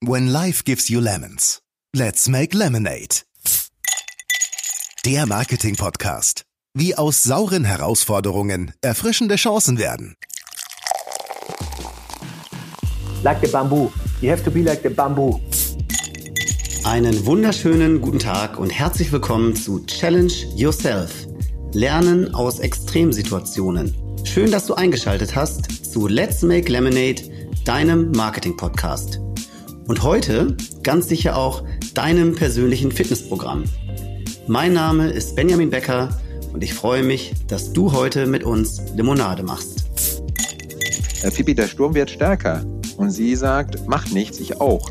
[0.00, 1.60] When life gives you lemons,
[1.92, 3.24] let's make lemonade.
[5.04, 6.44] Der Marketing-Podcast.
[6.72, 10.14] Wie aus sauren Herausforderungen erfrischende Chancen werden.
[13.24, 13.90] Like the bamboo.
[14.20, 15.40] You have to be like the bamboo.
[16.84, 21.26] Einen wunderschönen guten Tag und herzlich willkommen zu Challenge Yourself.
[21.72, 23.96] Lernen aus Extremsituationen.
[24.22, 29.18] Schön, dass du eingeschaltet hast zu Let's Make Lemonade, deinem Marketing-Podcast.
[29.88, 31.64] Und heute ganz sicher auch
[31.94, 33.64] deinem persönlichen Fitnessprogramm.
[34.46, 36.10] Mein Name ist Benjamin Becker
[36.52, 39.86] und ich freue mich, dass du heute mit uns Limonade machst.
[41.22, 42.66] Herr Pippi, der Sturm wird stärker.
[42.98, 44.90] Und sie sagt, macht nichts, ich auch.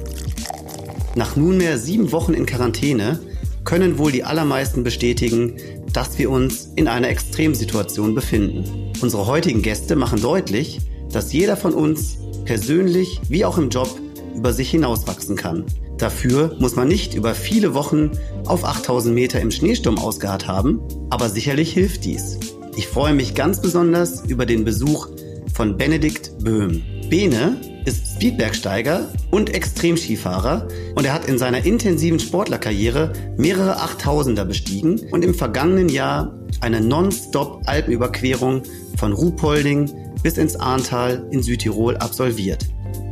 [1.13, 3.19] Nach nunmehr sieben Wochen in Quarantäne
[3.65, 5.57] können wohl die allermeisten bestätigen,
[5.93, 8.93] dass wir uns in einer Extremsituation befinden.
[8.99, 10.79] Unsere heutigen Gäste machen deutlich,
[11.11, 13.89] dass jeder von uns persönlich wie auch im Job
[14.37, 15.65] über sich hinauswachsen kann.
[15.97, 18.11] Dafür muss man nicht über viele Wochen
[18.45, 22.37] auf 8000 Meter im Schneesturm ausgeharrt haben, aber sicherlich hilft dies.
[22.75, 25.09] Ich freue mich ganz besonders über den Besuch
[25.53, 26.83] von Benedikt Böhm.
[27.09, 34.99] Bene ist Speedbergsteiger und Extremskifahrer und er hat in seiner intensiven Sportlerkarriere mehrere Achttausender bestiegen
[35.11, 38.61] und im vergangenen Jahr eine Non-Stop Alpenüberquerung
[38.97, 39.89] von Ruhpolding
[40.21, 42.65] bis ins Ahrntal in Südtirol absolviert.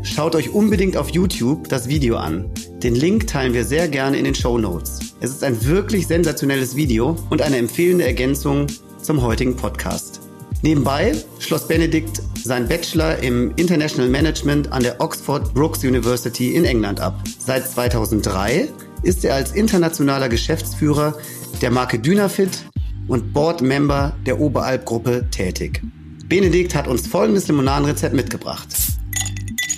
[0.04, 2.50] Schaut euch unbedingt auf YouTube das Video an.
[2.84, 5.00] Den Link teilen wir sehr gerne in den Show Notes.
[5.20, 8.68] Es ist ein wirklich sensationelles Video und eine empfehlende Ergänzung
[9.02, 10.22] zum heutigen Podcast.
[10.62, 17.00] Nebenbei schloss Benedikt sein Bachelor im International Management an der Oxford Brookes University in England
[17.00, 17.22] ab.
[17.38, 18.70] Seit 2003
[19.04, 21.18] ist er als internationaler Geschäftsführer
[21.62, 22.66] der Marke Dynafit
[23.08, 25.82] und Board-Member der Oberalp-Gruppe tätig.
[26.28, 28.68] Benedikt hat uns folgendes Limonadenrezept mitgebracht.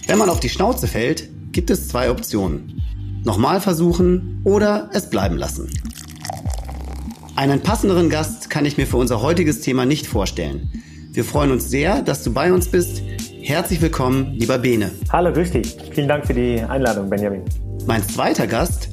[0.07, 2.81] Wenn man auf die Schnauze fällt, gibt es zwei Optionen.
[3.25, 5.69] Nochmal versuchen oder es bleiben lassen.
[7.35, 10.71] Einen passenderen Gast kann ich mir für unser heutiges Thema nicht vorstellen.
[11.11, 13.01] Wir freuen uns sehr, dass du bei uns bist.
[13.41, 14.91] Herzlich willkommen, lieber Bene.
[15.11, 15.75] Hallo, grüß dich.
[15.91, 17.43] Vielen Dank für die Einladung, Benjamin.
[17.85, 18.87] Mein zweiter Gast,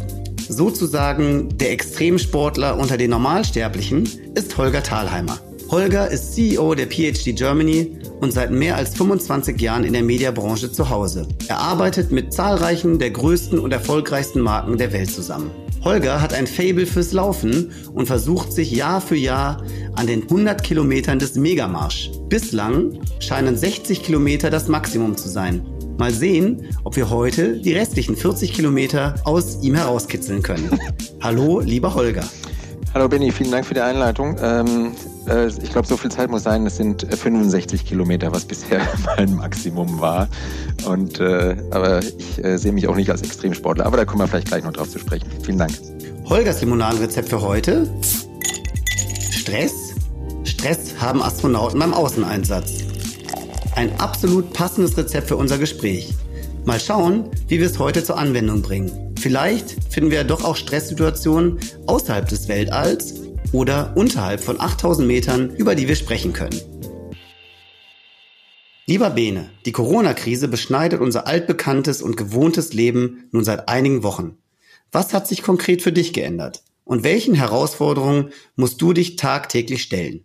[0.49, 5.39] sozusagen der Extremsportler unter den Normalsterblichen, ist Holger Thalheimer.
[5.75, 10.71] Holger ist CEO der PhD Germany und seit mehr als 25 Jahren in der Mediabranche
[10.71, 11.27] zu Hause.
[11.49, 15.51] Er arbeitet mit zahlreichen der größten und erfolgreichsten Marken der Welt zusammen.
[15.83, 19.65] Holger hat ein Fable fürs Laufen und versucht sich Jahr für Jahr
[19.97, 22.13] an den 100 Kilometern des Megamarsch.
[22.29, 25.67] Bislang scheinen 60 Kilometer das Maximum zu sein.
[25.99, 30.79] Mal sehen, ob wir heute die restlichen 40 Kilometer aus ihm herauskitzeln können.
[31.21, 32.23] Hallo, lieber Holger.
[32.95, 34.37] Hallo Benny, vielen Dank für die Einleitung.
[34.41, 34.93] Ähm,
[35.29, 36.67] äh, ich glaube, so viel Zeit muss sein.
[36.67, 38.81] Es sind 65 Kilometer, was bisher
[39.17, 40.29] mein Maximum war.
[40.87, 43.87] Und äh, aber ich äh, sehe mich auch nicht als Extremsportler.
[43.87, 45.27] Aber da kommen wir vielleicht gleich noch drauf zu sprechen.
[45.43, 45.73] Vielen Dank.
[46.27, 47.89] Holgers Limonadenrezept für heute:
[49.31, 49.95] Stress.
[50.45, 52.85] Stress haben Astronauten beim Außeneinsatz.
[53.77, 56.15] Ein absolut passendes Rezept für unser Gespräch.
[56.65, 59.15] Mal schauen, wie wir es heute zur Anwendung bringen.
[59.19, 63.24] Vielleicht finden wir ja doch auch Stresssituationen außerhalb des Weltalls
[63.55, 66.61] oder unterhalb von 8000 Metern, über die wir sprechen können.
[68.87, 74.37] Lieber Bene, die Corona-Krise beschneidet unser altbekanntes und gewohntes Leben nun seit einigen Wochen.
[74.93, 76.63] Was hat sich konkret für dich geändert?
[76.85, 80.25] Und welchen Herausforderungen musst du dich tagtäglich stellen?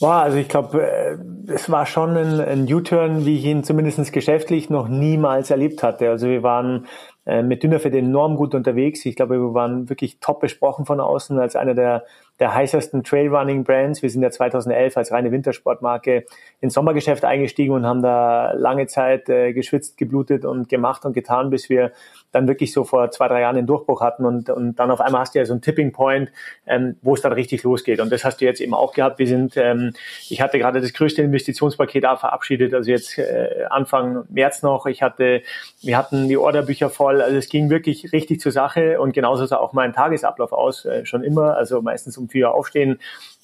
[0.00, 1.16] Boah, also ich glaube, äh,
[1.50, 6.10] es war schon ein, ein U-Turn, wie ich ihn zumindest geschäftlich noch niemals erlebt hatte.
[6.10, 6.86] Also wir waren
[7.26, 9.04] mit Dynafit enorm gut unterwegs.
[9.04, 12.04] Ich glaube, wir waren wirklich top besprochen von außen als einer der,
[12.38, 14.02] der heißesten Trailrunning-Brands.
[14.02, 16.26] Wir sind ja 2011 als reine Wintersportmarke
[16.60, 21.50] ins Sommergeschäft eingestiegen und haben da lange Zeit äh, geschwitzt, geblutet und gemacht und getan,
[21.50, 21.92] bis wir
[22.32, 25.22] dann wirklich so vor zwei, drei Jahren den Durchbruch hatten und, und dann auf einmal
[25.22, 26.30] hast du ja so einen Tipping Point,
[26.66, 28.00] ähm, wo es dann richtig losgeht.
[28.00, 29.18] Und das hast du jetzt eben auch gehabt.
[29.18, 29.94] Wir sind, ähm,
[30.28, 34.86] ich hatte gerade das größte Investitionspaket da verabschiedet, also jetzt äh, Anfang März noch.
[34.86, 35.42] Ich hatte,
[35.80, 39.56] wir hatten die Orderbücher voll, also es ging wirklich richtig zur Sache und genauso sah
[39.56, 42.98] auch mein Tagesablauf aus, äh, schon immer, also meistens um vier Uhr aufstehen.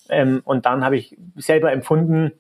[0.09, 2.33] Ähm, und dann habe ich selber empfunden,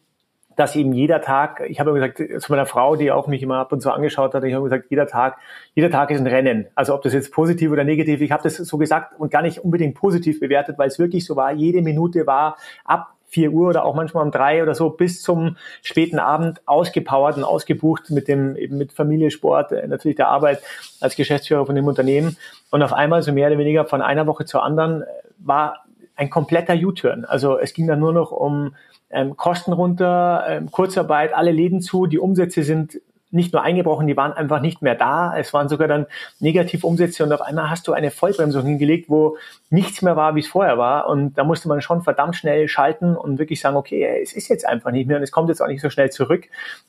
[0.57, 3.73] dass eben jeder Tag, ich habe gesagt zu meiner Frau, die auch mich immer ab
[3.73, 5.39] und zu angeschaut hat, ich habe gesagt, jeder Tag,
[5.75, 6.67] jeder Tag ist ein Rennen.
[6.75, 9.59] Also ob das jetzt positiv oder negativ, ich habe das so gesagt und gar nicht
[9.59, 13.85] unbedingt positiv bewertet, weil es wirklich so war, jede Minute war ab 4 Uhr oder
[13.87, 18.57] auch manchmal um drei oder so bis zum späten Abend ausgepowert und ausgebucht mit dem
[18.57, 20.63] eben mit Familie, Sport, äh, natürlich der Arbeit
[21.01, 22.37] als Geschäftsführer von dem Unternehmen
[22.71, 25.07] und auf einmal so mehr oder weniger von einer Woche zur anderen äh,
[25.39, 25.87] war
[26.17, 27.25] ein kompletter U-Turn.
[27.25, 28.75] Also es ging dann nur noch um
[29.11, 33.01] ähm, Kosten runter, ähm, Kurzarbeit, alle Läden zu, die Umsätze sind
[33.33, 35.37] nicht nur eingebrochen, die waren einfach nicht mehr da.
[35.37, 36.07] Es waren sogar dann
[36.39, 39.39] Negativumsätze und auf einmal hast du eine Vollbremsung hingelegt, wo
[39.71, 41.09] nichts mehr war, wie es vorher war.
[41.09, 44.67] Und da musste man schon verdammt schnell schalten und wirklich sagen, okay, es ist jetzt
[44.67, 46.45] einfach nicht mehr und es kommt jetzt auch nicht so schnell zurück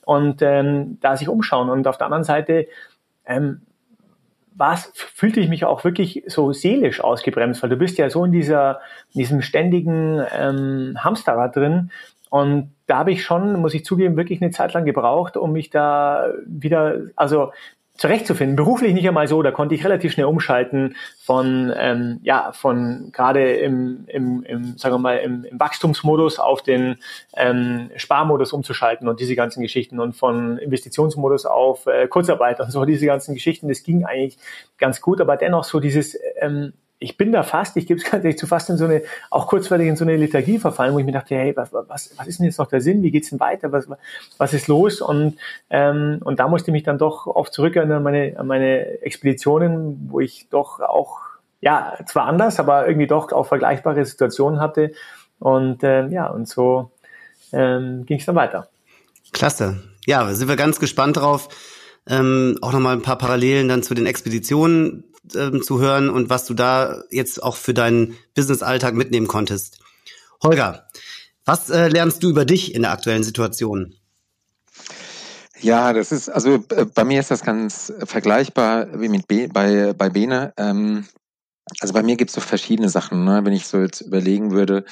[0.06, 1.70] und ähm, da sich umschauen.
[1.70, 2.68] Und auf der anderen Seite
[3.26, 3.62] ähm,
[4.56, 8.32] was fühlte ich mich auch wirklich so seelisch ausgebremst, weil du bist ja so in
[8.32, 8.82] dieser,
[9.14, 11.92] in diesem ständigen ähm, Hamsterrad drin.
[12.30, 15.70] Und da habe ich schon, muss ich zugeben, wirklich eine Zeit lang gebraucht, um mich
[15.70, 17.52] da wieder, also
[17.96, 18.56] zurechtzufinden.
[18.56, 23.54] Beruflich nicht einmal so, da konnte ich relativ schnell umschalten von, ähm, ja, von gerade
[23.54, 26.98] im, im, im, sagen wir mal, im, im Wachstumsmodus auf den
[27.36, 32.84] ähm, Sparmodus umzuschalten und diese ganzen Geschichten und von Investitionsmodus auf äh, Kurzarbeit und so
[32.84, 33.68] diese ganzen Geschichten.
[33.68, 34.40] Das ging eigentlich
[34.80, 38.24] ganz gut, aber dennoch so dieses ähm, ich bin da fast, ich gebe es ganz
[38.24, 41.06] ehrlich zu, fast in so eine, auch kurzweilig in so eine Lethargie verfallen, wo ich
[41.06, 43.04] mir dachte, hey, was, was, was ist denn jetzt noch der Sinn?
[43.04, 43.72] Wie geht's denn weiter?
[43.72, 43.88] Was,
[44.38, 45.02] was ist los?
[45.02, 45.38] Und,
[45.70, 50.08] ähm, und da musste ich mich dann doch oft zurückerinnern an meine, an meine Expeditionen,
[50.10, 51.20] wo ich doch auch,
[51.62, 54.94] ja, zwar anders, aber irgendwie doch auch vergleichbare Situationen hatte.
[55.40, 56.92] Und ähm, ja, und so
[57.52, 58.70] ähm, ging es dann weiter.
[59.34, 59.84] Klasse.
[60.06, 61.50] Ja, sind wir ganz gespannt drauf.
[62.08, 65.06] Ähm, auch nochmal ein paar Parallelen dann zu den Expeditionen
[65.36, 69.80] ähm, zu hören und was du da jetzt auch für deinen Business-Alltag mitnehmen konntest.
[70.42, 70.88] Holger,
[71.46, 73.96] was äh, lernst du über dich in der aktuellen Situation?
[75.60, 79.94] Ja, das ist, also äh, bei mir ist das ganz vergleichbar wie mit B, bei,
[79.94, 80.54] bei Bene.
[80.58, 81.06] Ähm,
[81.80, 83.42] also bei mir gibt es so verschiedene Sachen, ne?
[83.46, 84.84] wenn ich so jetzt überlegen würde.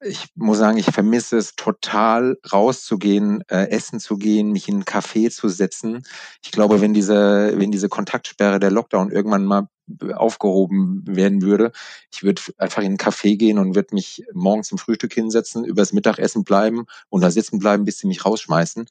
[0.00, 4.84] Ich muss sagen, ich vermisse es total, rauszugehen, äh, essen zu gehen, mich in einen
[4.84, 6.04] Café zu setzen.
[6.42, 9.68] Ich glaube, wenn diese, wenn diese Kontaktsperre der Lockdown irgendwann mal
[10.14, 11.72] aufgehoben werden würde,
[12.12, 15.92] ich würde einfach in einen Café gehen und würde mich morgens zum Frühstück hinsetzen, übers
[15.92, 18.86] Mittagessen bleiben und da sitzen bleiben, bis sie mich rausschmeißen,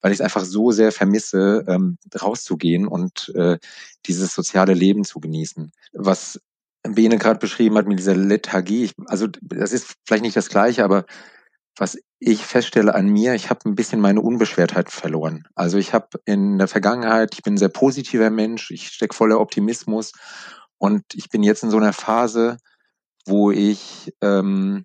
[0.00, 3.58] weil ich es einfach so sehr vermisse, ähm, rauszugehen und äh,
[4.06, 5.72] dieses soziale Leben zu genießen.
[5.92, 6.40] Was
[6.82, 11.04] Bene gerade beschrieben hat mit dieser Lethargie, also das ist vielleicht nicht das Gleiche, aber
[11.76, 15.42] was ich feststelle an mir, ich habe ein bisschen meine Unbeschwertheit verloren.
[15.56, 19.40] Also ich habe in der Vergangenheit, ich bin ein sehr positiver Mensch, ich stecke voller
[19.40, 20.12] Optimismus
[20.78, 22.58] und ich bin jetzt in so einer Phase,
[23.26, 24.84] wo ich ähm,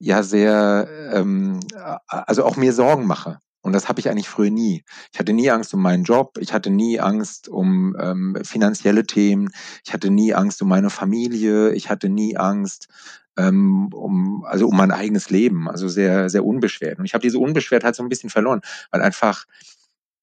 [0.00, 1.60] ja sehr, ähm,
[2.08, 3.38] also auch mir Sorgen mache.
[3.62, 4.82] Und das habe ich eigentlich früher nie.
[5.12, 9.50] Ich hatte nie Angst um meinen Job, ich hatte nie Angst um ähm, finanzielle Themen,
[9.84, 12.88] ich hatte nie Angst um meine Familie, ich hatte nie Angst
[13.36, 16.98] ähm, um, also um mein eigenes Leben, also sehr, sehr unbeschwert.
[16.98, 18.60] Und ich habe diese Unbeschwertheit so ein bisschen verloren,
[18.90, 19.46] weil einfach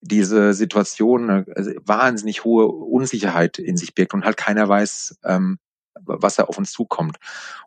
[0.02, 5.60] diese Situation eine also wahnsinnig hohe Unsicherheit in sich birgt und halt keiner weiß, ähm,
[6.02, 7.18] was da auf uns zukommt.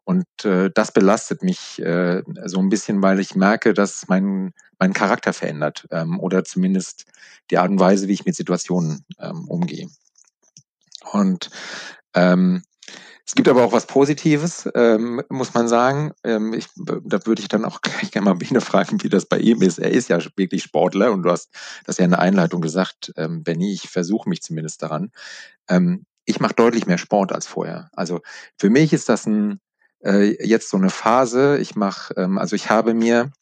[0.04, 4.92] Und äh, das belastet mich äh, so ein bisschen, weil ich merke, dass mein, mein
[4.92, 7.06] Charakter verändert ähm, oder zumindest
[7.50, 9.88] die Art und Weise, wie ich mit Situationen ähm, umgehe.
[11.12, 11.50] Und
[12.14, 12.62] ähm,
[13.26, 16.12] es gibt aber auch was Positives, ähm, muss man sagen.
[16.22, 19.38] Ähm, ich, da würde ich dann auch gleich gerne mal Bene fragen, wie das bei
[19.38, 19.78] ihm ist.
[19.78, 21.50] Er ist ja wirklich Sportler und du hast
[21.84, 25.10] das ja in der Einleitung gesagt, ähm, Benny, ich versuche mich zumindest daran.
[25.68, 27.90] Ähm, ich mache deutlich mehr Sport als vorher.
[27.92, 28.20] Also
[28.58, 29.60] für mich ist das ein,
[30.04, 31.58] äh, jetzt so eine Phase.
[31.58, 33.32] Ich mache, ähm, also ich habe mir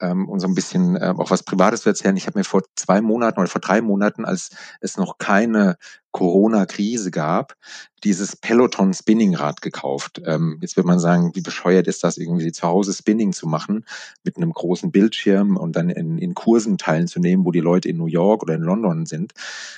[0.00, 2.16] ähm, um so ein bisschen äh, auch was Privates zu erzählen.
[2.16, 4.50] Ich habe mir vor zwei Monaten oder vor drei Monaten, als
[4.80, 5.76] es noch keine
[6.12, 7.54] Corona-Krise gab,
[8.02, 10.22] dieses Peloton Spinningrad gekauft.
[10.24, 13.84] Ähm, jetzt wird man sagen, wie bescheuert ist das, irgendwie zu Hause Spinning zu machen
[14.24, 18.06] mit einem großen Bildschirm und dann in, in Kursen teilzunehmen, wo die Leute in New
[18.06, 19.32] York oder in London sind.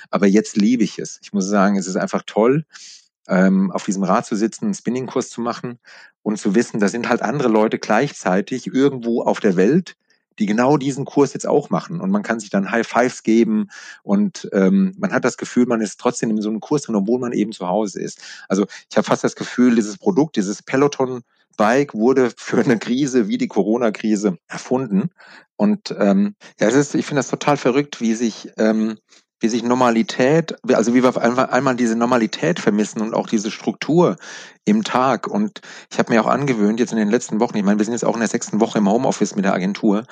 [0.09, 1.19] Aber jetzt liebe ich es.
[1.21, 2.65] Ich muss sagen, es ist einfach toll
[3.27, 5.79] ähm, auf diesem Rad zu sitzen, einen Spinningkurs zu machen
[6.23, 9.95] und zu wissen, da sind halt andere Leute gleichzeitig irgendwo auf der Welt,
[10.39, 12.01] die genau diesen Kurs jetzt auch machen.
[12.01, 13.69] Und man kann sich dann High Fives geben
[14.03, 17.19] und ähm, man hat das Gefühl, man ist trotzdem in so einem Kurs drin, obwohl
[17.19, 18.21] man eben zu Hause ist.
[18.47, 21.21] Also ich habe fast das Gefühl, dieses Produkt, dieses Peloton
[21.57, 25.09] Bike wurde für eine Krise wie die Corona-Krise erfunden.
[25.57, 28.97] Und ähm, ja, es ist, ich finde das total verrückt, wie sich ähm,
[29.41, 34.15] wie sich Normalität, also wie wir einfach einmal diese Normalität vermissen und auch diese Struktur
[34.65, 35.27] im Tag.
[35.27, 37.93] Und ich habe mir auch angewöhnt, jetzt in den letzten Wochen, ich meine, wir sind
[37.93, 40.05] jetzt auch in der sechsten Woche im Homeoffice mit der Agentur,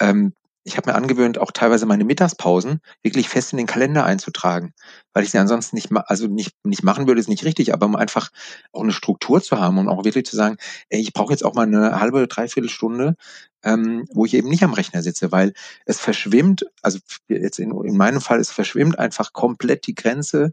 [0.00, 0.34] ähm,
[0.64, 4.74] ich habe mir angewöhnt, auch teilweise meine Mittagspausen wirklich fest in den Kalender einzutragen,
[5.12, 7.96] weil ich sie ansonsten nicht, also nicht, nicht machen würde, ist nicht richtig, aber um
[7.96, 8.30] einfach
[8.72, 10.56] auch eine Struktur zu haben und auch wirklich zu sagen,
[10.88, 13.16] ey, ich brauche jetzt auch mal eine halbe, dreiviertel Stunde,
[13.64, 15.52] ähm, wo ich eben nicht am Rechner sitze, weil
[15.86, 20.52] es verschwimmt, also jetzt in, in meinem Fall, es verschwimmt einfach komplett die Grenze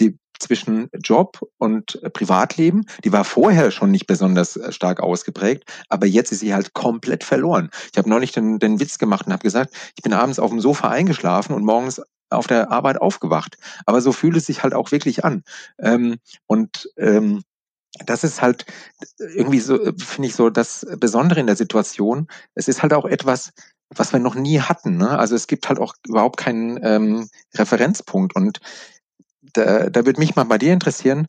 [0.00, 6.06] die zwischen Job und Privatleben, die war vorher schon nicht besonders äh, stark ausgeprägt, aber
[6.06, 7.70] jetzt ist sie halt komplett verloren.
[7.90, 10.60] Ich habe neulich den, den Witz gemacht und habe gesagt, ich bin abends auf dem
[10.60, 13.56] Sofa eingeschlafen und morgens auf der Arbeit aufgewacht.
[13.86, 15.42] Aber so fühlt es sich halt auch wirklich an.
[15.78, 17.42] Ähm, und ähm,
[18.04, 18.66] das ist halt
[19.18, 22.28] irgendwie so, finde ich so das Besondere in der Situation.
[22.54, 23.52] Es ist halt auch etwas,
[23.90, 24.96] was wir noch nie hatten.
[24.96, 25.18] Ne?
[25.18, 28.34] Also es gibt halt auch überhaupt keinen ähm, Referenzpunkt.
[28.34, 28.60] Und
[29.54, 31.26] da, da würde mich mal bei dir interessieren,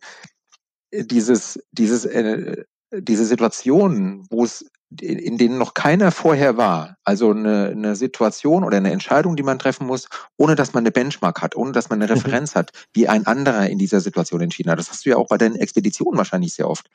[0.91, 4.65] dieses, dieses, äh, diese Situation, wo es
[5.01, 6.97] in denen noch keiner vorher war.
[7.03, 10.91] Also eine, eine Situation oder eine Entscheidung, die man treffen muss, ohne dass man eine
[10.91, 12.07] Benchmark hat, ohne dass man eine.
[12.17, 14.79] Referenz hat, wie ein anderer in dieser Situation entschieden hat.
[14.79, 16.87] Das hast du ja auch bei deinen Expeditionen wahrscheinlich sehr oft.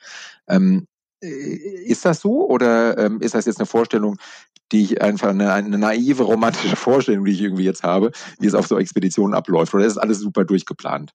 [0.47, 0.87] Ähm,
[1.21, 4.17] äh, ist das so oder ähm, ist das jetzt eine Vorstellung,
[4.71, 8.55] die ich einfach eine, eine naive romantische Vorstellung, die ich irgendwie jetzt habe, wie es
[8.55, 9.73] auf so Expeditionen abläuft?
[9.73, 11.11] Oder ist alles super durchgeplant?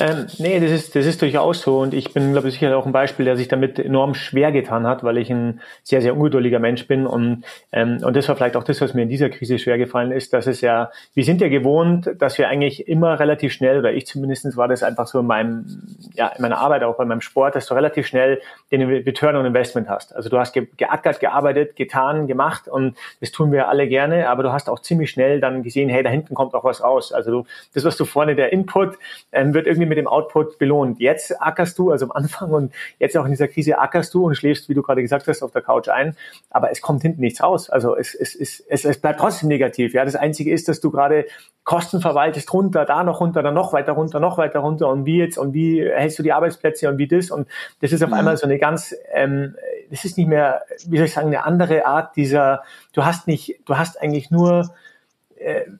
[0.00, 2.86] Ähm, nee, das ist, das ist durchaus so und ich bin, glaube ich, sicher auch
[2.86, 6.58] ein Beispiel, der sich damit enorm schwer getan hat, weil ich ein sehr, sehr ungeduldiger
[6.58, 9.58] Mensch bin und, ähm, und das war vielleicht auch das, was mir in dieser Krise
[9.58, 13.52] schwer gefallen ist, dass es ja, wir sind ja gewohnt, dass wir eigentlich immer relativ
[13.52, 15.66] schnell, oder ich zumindestens war das einfach so in meinem,
[16.14, 18.40] ja, in meiner Arbeit, auch bei meinem Sport, dass du relativ schnell
[18.72, 20.16] den Return on Investment hast.
[20.16, 24.42] Also du hast ge geackert, gearbeitet, getan, gemacht und das tun wir alle gerne, aber
[24.42, 27.12] du hast auch ziemlich schnell dann gesehen, hey, da hinten kommt auch was raus.
[27.12, 28.96] Also du, das, was du vorne, der Input,
[29.34, 31.00] ähm, wird irgendwie mit dem Output belohnt.
[31.00, 34.34] Jetzt ackerst du, also am Anfang und jetzt auch in dieser Krise ackerst du und
[34.34, 36.16] schläfst, wie du gerade gesagt hast, auf der Couch ein,
[36.50, 37.68] aber es kommt hinten nichts raus.
[37.70, 39.94] Also es, es, es, es, es bleibt trotzdem negativ.
[39.94, 41.26] Ja, das Einzige ist, dass du gerade
[41.64, 45.18] Kosten verwaltest runter, da noch runter, dann noch weiter runter, noch weiter runter und wie
[45.18, 47.48] jetzt und wie hältst du die Arbeitsplätze und wie das und
[47.80, 48.16] das ist auf mhm.
[48.16, 49.56] einmal so eine ganz, ähm,
[49.90, 52.62] das ist nicht mehr, wie soll ich sagen, eine andere Art dieser,
[52.92, 54.70] du hast nicht, du hast eigentlich nur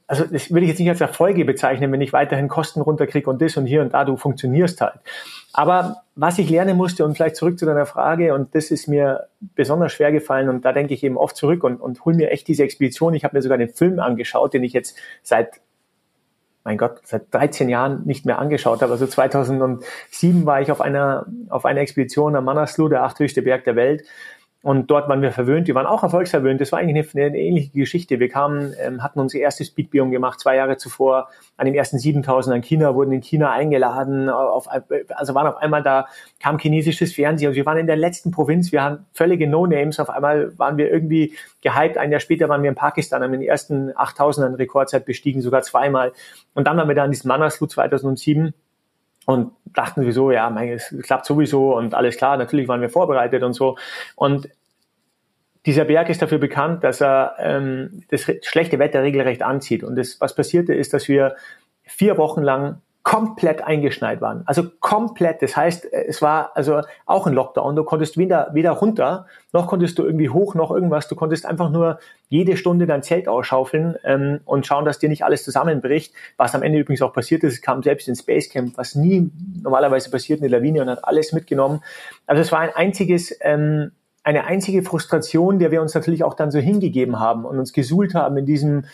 [0.06, 3.40] also das will ich jetzt nicht als Erfolge bezeichnen, wenn ich weiterhin Kosten runterkriege und
[3.40, 5.00] das und hier und da, du funktionierst halt.
[5.52, 9.28] Aber was ich lernen musste und vielleicht zurück zu deiner Frage und das ist mir
[9.40, 12.48] besonders schwer gefallen und da denke ich eben oft zurück und, und hol mir echt
[12.48, 13.14] diese Expedition.
[13.14, 15.60] Ich habe mir sogar den Film angeschaut, den ich jetzt seit
[16.64, 18.92] mein Gott, seit 13 Jahren nicht mehr angeschaut habe.
[18.92, 23.76] Also 2007 war ich auf einer, auf einer Expedition am Manaslu, der achthöchste Berg der
[23.76, 24.04] Welt.
[24.64, 25.66] Und dort waren wir verwöhnt.
[25.66, 26.58] Wir waren auch erfolgsverwöhnt.
[26.58, 28.18] Das war eigentlich eine, eine ähnliche Geschichte.
[28.18, 31.28] Wir kamen, ähm, hatten unsere erste Speedbiom gemacht, zwei Jahre zuvor.
[31.58, 34.30] An dem ersten 7000 in China, wurden in China eingeladen.
[34.30, 34.66] Auf,
[35.10, 36.06] also waren auf einmal da,
[36.40, 37.48] kam chinesisches Fernsehen.
[37.48, 38.72] Also wir waren in der letzten Provinz.
[38.72, 40.00] Wir haben völlige No-Names.
[40.00, 41.98] Auf einmal waren wir irgendwie gehypt.
[41.98, 45.60] Ein Jahr später waren wir in Pakistan, haben den ersten 8000 in Rekordzeit bestiegen, sogar
[45.60, 46.14] zweimal.
[46.54, 48.54] Und dann waren wir da in diesem Manaslu 2007
[49.26, 53.42] und dachten sowieso, ja, mein, es klappt sowieso und alles klar, natürlich waren wir vorbereitet
[53.42, 53.76] und so.
[54.16, 54.48] Und
[55.66, 59.82] dieser Berg ist dafür bekannt, dass er ähm, das schlechte Wetter regelrecht anzieht.
[59.82, 61.36] Und das, was passierte, ist, dass wir
[61.84, 64.44] vier Wochen lang komplett eingeschneit waren.
[64.46, 65.42] Also komplett.
[65.42, 67.76] Das heißt, es war also auch ein Lockdown.
[67.76, 71.06] Du konntest weder, weder runter, noch konntest du irgendwie hoch, noch irgendwas.
[71.06, 75.22] Du konntest einfach nur jede Stunde dein Zelt ausschaufeln ähm, und schauen, dass dir nicht
[75.22, 76.14] alles zusammenbricht.
[76.38, 79.30] Was am Ende übrigens auch passiert ist, es kam selbst ins Basecamp, was nie
[79.62, 81.82] normalerweise passiert, eine Lawine und hat alles mitgenommen.
[82.26, 83.92] Also es war ein einziges, ähm,
[84.22, 88.14] eine einzige Frustration, der wir uns natürlich auch dann so hingegeben haben und uns gesuhlt
[88.14, 88.86] haben in diesem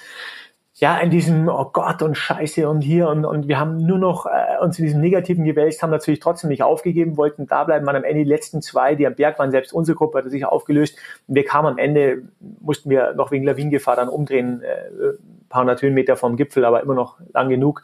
[0.81, 4.25] ja, in diesem, oh Gott und Scheiße und hier und, und wir haben nur noch
[4.25, 7.97] äh, uns in diesem Negativen gewälzt, haben natürlich trotzdem nicht aufgegeben, wollten da bleiben, waren
[7.97, 10.97] am Ende die letzten zwei, die am Berg waren, selbst unsere Gruppe hatte sich aufgelöst.
[11.29, 12.23] Und wir kamen am Ende,
[12.61, 15.13] mussten wir noch wegen Lawinengefahr dann umdrehen, äh,
[15.51, 17.83] paar hundert Höhenmeter vom Gipfel, aber immer noch lang genug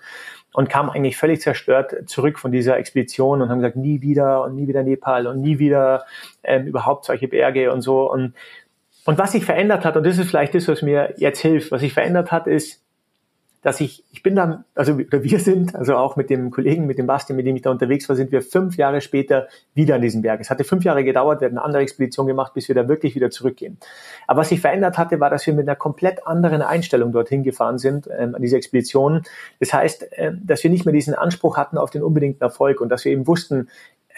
[0.54, 4.54] und kamen eigentlich völlig zerstört zurück von dieser Expedition und haben gesagt, nie wieder und
[4.54, 6.06] nie wieder Nepal und nie wieder
[6.42, 8.10] ähm, überhaupt solche Berge und so.
[8.10, 8.32] Und
[9.04, 11.80] und was sich verändert hat, und das ist vielleicht das, was mir jetzt hilft, was
[11.80, 12.82] sich verändert hat, ist,
[13.66, 16.99] dass ich, ich bin dann, also oder wir sind, also auch mit dem Kollegen, mit
[16.99, 20.02] dem Basti, mit dem ich da unterwegs war, sind wir fünf Jahre später wieder an
[20.02, 20.40] diesem Berg.
[20.40, 23.16] Es hatte fünf Jahre gedauert, wir hatten eine andere Expedition gemacht, bis wir da wirklich
[23.16, 23.76] wieder zurückgehen.
[24.28, 27.78] Aber was sich verändert hatte, war, dass wir mit einer komplett anderen Einstellung dorthin gefahren
[27.78, 29.25] sind, ähm, an diese Expedition.
[29.58, 32.88] Das heißt, ähm, dass wir nicht mehr diesen Anspruch hatten auf den unbedingten Erfolg und
[32.88, 33.68] dass wir eben wussten,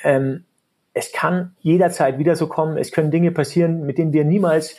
[0.05, 0.45] ähm,
[0.93, 4.77] es kann jederzeit wieder so kommen, es können Dinge passieren, mit denen wir niemals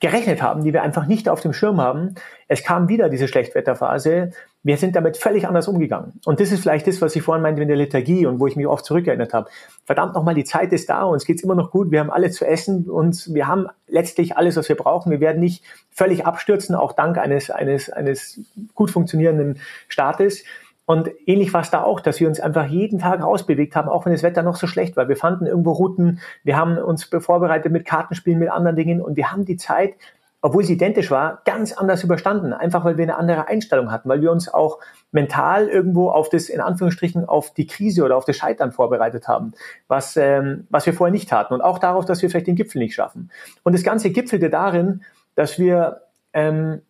[0.00, 2.14] gerechnet haben, die wir einfach nicht auf dem Schirm haben.
[2.48, 4.30] Es kam wieder diese Schlechtwetterphase.
[4.62, 6.14] Wir sind damit völlig anders umgegangen.
[6.24, 8.56] Und das ist vielleicht das, was ich vorhin meinte mit der Lethargie und wo ich
[8.56, 9.50] mich oft zurückerinnert habe.
[9.84, 12.46] Verdammt nochmal, die Zeit ist da, uns geht's immer noch gut, wir haben alle zu
[12.46, 15.10] essen und wir haben letztlich alles, was wir brauchen.
[15.10, 18.40] Wir werden nicht völlig abstürzen, auch dank eines, eines, eines
[18.74, 20.44] gut funktionierenden Staates.
[20.90, 24.06] Und ähnlich war es da auch, dass wir uns einfach jeden Tag rausbewegt haben, auch
[24.06, 25.08] wenn das Wetter noch so schlecht war.
[25.08, 29.30] Wir fanden irgendwo Routen, wir haben uns vorbereitet mit Kartenspielen, mit anderen Dingen und wir
[29.30, 29.94] haben die Zeit,
[30.40, 32.52] obwohl sie identisch war, ganz anders überstanden.
[32.52, 34.80] Einfach weil wir eine andere Einstellung hatten, weil wir uns auch
[35.12, 39.52] mental irgendwo auf das, in Anführungsstrichen, auf die Krise oder auf das Scheitern vorbereitet haben,
[39.86, 41.54] was, ähm, was wir vorher nicht hatten.
[41.54, 43.30] Und auch darauf, dass wir vielleicht den Gipfel nicht schaffen.
[43.62, 45.02] Und das Ganze gipfelte darin,
[45.36, 46.00] dass wir
[46.32, 46.82] ähm,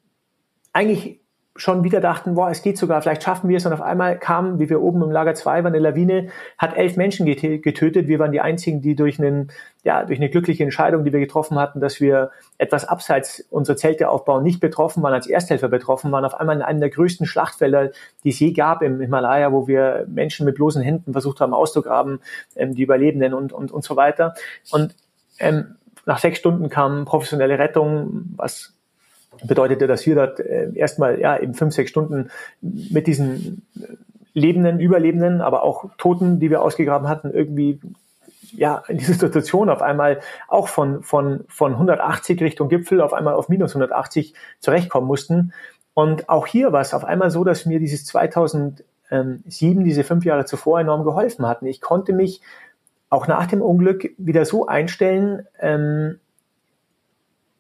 [0.73, 1.20] eigentlich
[1.61, 3.67] schon wieder dachten, boah, es geht sogar, vielleicht schaffen wir es.
[3.67, 6.97] Und auf einmal kam, wie wir oben im Lager 2 waren, eine Lawine, hat elf
[6.97, 8.09] Menschen getötet.
[8.09, 9.53] Wir waren die einzigen, die durch einen,
[9.85, 14.09] ja, durch eine glückliche Entscheidung, die wir getroffen hatten, dass wir etwas abseits unserer Zelte
[14.09, 17.91] aufbauen, nicht betroffen waren, als Ersthelfer betroffen waren, auf einmal in einem der größten Schlachtfelder,
[18.25, 22.21] die es je gab im Himalaya, wo wir Menschen mit bloßen Händen versucht haben auszugraben,
[22.57, 24.35] ähm, die Überlebenden und, und, und so weiter.
[24.71, 24.95] Und
[25.39, 25.77] ähm,
[26.07, 28.73] nach sechs Stunden kam professionelle Rettung, was
[29.45, 33.67] bedeutete, dass wir dort äh, erstmal ja eben fünf, sechs Stunden mit diesen
[34.33, 37.81] Lebenden, Überlebenden, aber auch Toten, die wir ausgegraben hatten, irgendwie
[38.53, 43.35] ja in dieser Situation auf einmal auch von von von 180 Richtung Gipfel auf einmal
[43.35, 45.53] auf minus 180 zurechtkommen mussten.
[45.95, 48.85] Und auch hier war es auf einmal so, dass mir dieses 2007,
[49.85, 51.67] diese fünf Jahre zuvor enorm geholfen hatten.
[51.67, 52.41] Ich konnte mich
[53.09, 56.21] auch nach dem Unglück wieder so einstellen, ähm,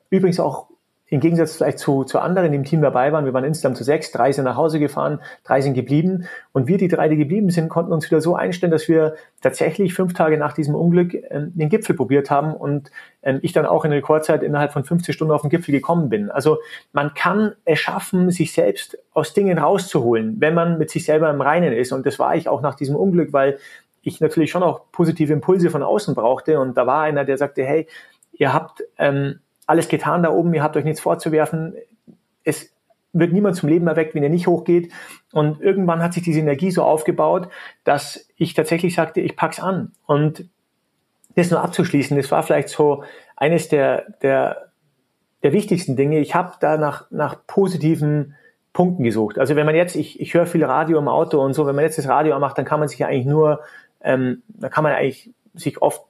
[0.09, 0.70] übrigens auch
[1.11, 3.83] im Gegensatz vielleicht zu, zu anderen, die im Team dabei waren, wir waren insgesamt zu
[3.83, 6.29] sechs, drei sind nach Hause gefahren, drei sind geblieben.
[6.53, 9.93] Und wir, die drei, die geblieben sind, konnten uns wieder so einstellen, dass wir tatsächlich
[9.93, 13.85] fünf Tage nach diesem Unglück ähm, den Gipfel probiert haben und ähm, ich dann auch
[13.85, 16.31] in Rekordzeit innerhalb von 50 Stunden auf den Gipfel gekommen bin.
[16.31, 16.59] Also
[16.93, 21.41] man kann es schaffen, sich selbst aus Dingen rauszuholen, wenn man mit sich selber im
[21.41, 21.91] Reinen ist.
[21.93, 23.59] Und das war ich auch nach diesem Unglück, weil
[24.03, 26.61] ich natürlich schon auch positive Impulse von außen brauchte.
[26.61, 27.89] Und da war einer, der sagte, hey,
[28.33, 31.75] ihr habt ähm, alles getan da oben, ihr habt euch nichts vorzuwerfen.
[32.45, 32.73] Es
[33.13, 34.93] wird niemand zum Leben erweckt, wenn ihr nicht hochgeht.
[35.33, 37.49] Und irgendwann hat sich diese Energie so aufgebaut,
[37.85, 39.93] dass ich tatsächlich sagte, ich pack's an.
[40.07, 40.49] Und
[41.37, 43.05] das nur abzuschließen, das war vielleicht so
[43.37, 44.73] eines der, der,
[45.43, 46.19] der wichtigsten Dinge.
[46.19, 48.35] Ich habe da nach, nach positiven
[48.73, 49.39] Punkten gesucht.
[49.39, 51.85] Also wenn man jetzt, ich, ich höre viel Radio im Auto und so, wenn man
[51.85, 53.61] jetzt das Radio macht, dann kann man sich ja eigentlich nur,
[54.03, 56.03] ähm, da kann man eigentlich sich oft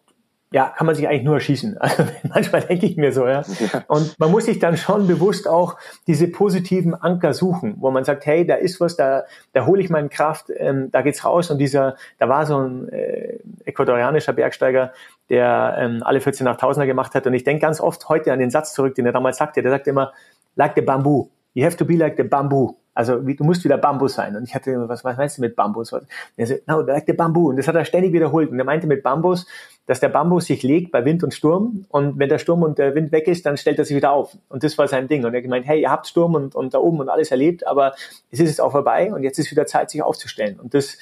[0.52, 1.78] ja, kann man sich eigentlich nur erschießen.
[1.90, 3.42] Also manchmal denke ich mir so, ja.
[3.86, 5.76] Und man muss sich dann schon bewusst auch
[6.06, 9.90] diese positiven Anker suchen, wo man sagt, hey, da ist was, da, da hole ich
[9.90, 11.50] meine Kraft, ähm, da geht's raus.
[11.50, 14.92] Und dieser, da war so ein äh, ecuadorianischer Bergsteiger,
[15.28, 17.26] der ähm, alle 14 Nachtausender gemacht hat.
[17.26, 19.62] Und ich denke ganz oft heute an den Satz zurück, den er damals sagte.
[19.62, 20.12] Der sagte immer,
[20.56, 21.30] like the bamboo.
[21.54, 22.76] You have to be like the bamboo.
[23.00, 24.36] Also wie, du musst wieder Bambus sein.
[24.36, 25.92] Und ich hatte, was, was meinst du mit Bambus?
[25.92, 27.48] Und er so, no, like the bamboo.
[27.48, 28.50] Und das hat er ständig wiederholt.
[28.50, 29.46] Und er meinte mit Bambus,
[29.90, 31.84] dass der Bambus sich legt bei Wind und Sturm.
[31.88, 34.38] Und wenn der Sturm und der Wind weg ist, dann stellt er sich wieder auf.
[34.48, 35.24] Und das war sein Ding.
[35.24, 37.96] Und er gemeint, hey, ihr habt Sturm und, und da oben und alles erlebt, aber
[38.30, 40.60] es ist jetzt auch vorbei und jetzt ist wieder Zeit, sich aufzustellen.
[40.60, 40.96] Und das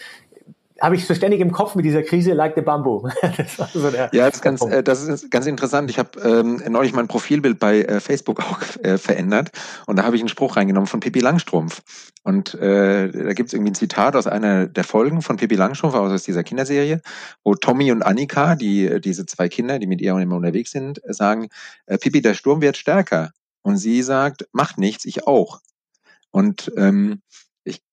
[0.81, 3.09] habe ich so ständig im Kopf mit dieser Krise, like the bamboo.
[3.37, 5.91] das war so der ja, das ist, ganz, äh, das ist ganz interessant.
[5.91, 9.51] Ich habe ähm, neulich mein Profilbild bei äh, Facebook auch äh, verändert
[9.87, 11.83] und da habe ich einen Spruch reingenommen von Pippi Langstrumpf.
[12.23, 15.95] Und äh, da gibt es irgendwie ein Zitat aus einer der Folgen von Pippi Langstrumpf,
[15.95, 17.01] also aus dieser Kinderserie,
[17.43, 21.49] wo Tommy und Annika, die diese zwei Kinder, die mit ihr immer unterwegs sind, sagen,
[21.87, 23.31] äh, Pippi, der Sturm wird stärker.
[23.63, 25.61] Und sie sagt, macht nichts, ich auch.
[26.31, 27.23] Und ähm,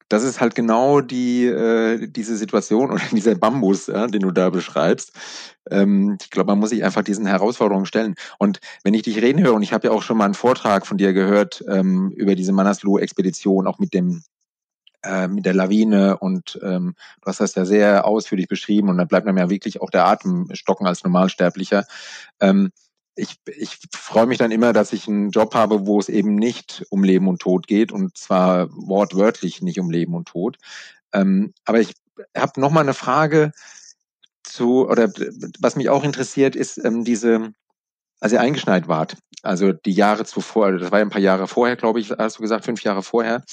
[0.10, 4.50] das ist halt genau die äh, diese Situation oder dieser Bambus, ja, den du da
[4.50, 5.13] beschreibst.
[5.70, 8.15] Ähm, ich glaube, man muss sich einfach diesen Herausforderungen stellen.
[8.38, 10.86] Und wenn ich dich reden höre, und ich habe ja auch schon mal einen Vortrag
[10.86, 14.24] von dir gehört ähm, über diese Manaslu-Expedition, auch mit dem
[15.04, 19.08] äh, mit der Lawine und ähm, du hast das ja sehr ausführlich beschrieben und dann
[19.08, 21.86] bleibt einem ja wirklich auch der Atem stocken als Normalsterblicher.
[22.39, 22.72] Ähm,
[23.15, 26.86] ich, ich freue mich dann immer, dass ich einen Job habe, wo es eben nicht
[26.89, 30.58] um Leben und Tod geht und zwar wortwörtlich nicht um Leben und Tod.
[31.13, 31.93] Ähm, aber ich
[32.36, 33.51] habe noch mal eine Frage
[34.43, 35.12] zu oder
[35.60, 37.54] was mich auch interessiert ist ähm, diese,
[38.19, 41.75] als ihr eingeschneit wart, also die Jahre zuvor, das war ja ein paar Jahre vorher,
[41.78, 43.43] glaube ich, hast du gesagt, fünf Jahre vorher.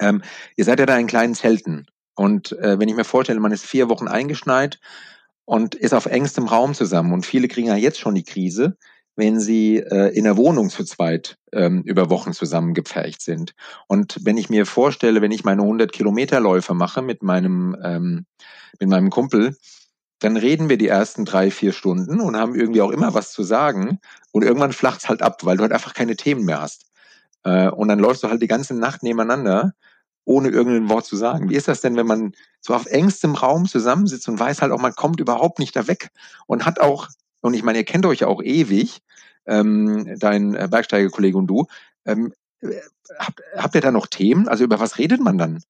[0.00, 0.22] Ähm,
[0.56, 3.64] ihr seid ja da in kleinen Zelten und äh, wenn ich mir vorstelle, man ist
[3.64, 4.80] vier Wochen eingeschneit
[5.44, 7.12] und ist auf engstem Raum zusammen.
[7.12, 8.76] Und viele kriegen ja jetzt schon die Krise,
[9.16, 13.54] wenn sie äh, in der Wohnung zu zweit ähm, über Wochen zusammengepfercht sind.
[13.86, 18.26] Und wenn ich mir vorstelle, wenn ich meine 100 Kilometer Läufe mache mit meinem, ähm,
[18.80, 19.56] mit meinem Kumpel,
[20.20, 23.42] dann reden wir die ersten drei, vier Stunden und haben irgendwie auch immer was zu
[23.42, 23.98] sagen.
[24.30, 26.86] Und irgendwann flacht's halt ab, weil du halt einfach keine Themen mehr hast.
[27.44, 29.74] Äh, und dann läufst du halt die ganze Nacht nebeneinander
[30.24, 31.50] ohne irgendein Wort zu sagen.
[31.50, 34.80] Wie ist das denn, wenn man so auf engstem Raum zusammensitzt und weiß halt auch,
[34.80, 36.10] man kommt überhaupt nicht da weg
[36.46, 37.08] und hat auch,
[37.40, 39.02] und ich meine, ihr kennt euch ja auch ewig,
[39.46, 41.66] ähm, dein äh, Bergsteigerkollege und du,
[42.06, 42.32] ähm,
[43.18, 44.48] habt, habt ihr da noch Themen?
[44.48, 45.62] Also über was redet man dann?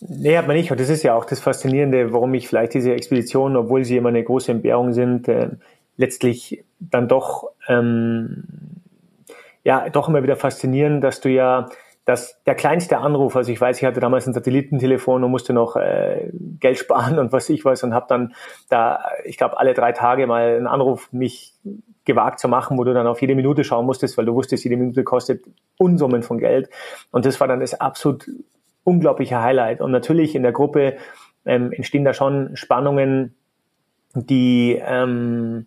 [0.00, 0.70] Nee, hat man nicht.
[0.70, 4.08] Und das ist ja auch das Faszinierende, warum ich vielleicht diese Expeditionen, obwohl sie immer
[4.08, 5.50] eine große Entbehrung sind, äh,
[5.96, 8.44] letztlich dann doch, ähm,
[9.62, 11.68] ja, doch immer wieder faszinieren, dass du ja
[12.10, 15.76] dass der kleinste Anruf, also ich weiß, ich hatte damals ein Satellitentelefon und musste noch
[15.76, 18.34] äh, Geld sparen und was ich weiß und habe dann
[18.68, 21.54] da, ich glaube, alle drei Tage mal einen Anruf mich
[22.04, 24.76] gewagt zu machen, wo du dann auf jede Minute schauen musstest, weil du wusstest, jede
[24.76, 25.44] Minute kostet
[25.78, 26.68] Unsummen von Geld.
[27.12, 28.28] Und das war dann das absolut
[28.82, 29.80] unglaubliche Highlight.
[29.80, 30.96] Und natürlich in der Gruppe
[31.46, 33.36] ähm, entstehen da schon Spannungen,
[34.14, 35.66] die ähm,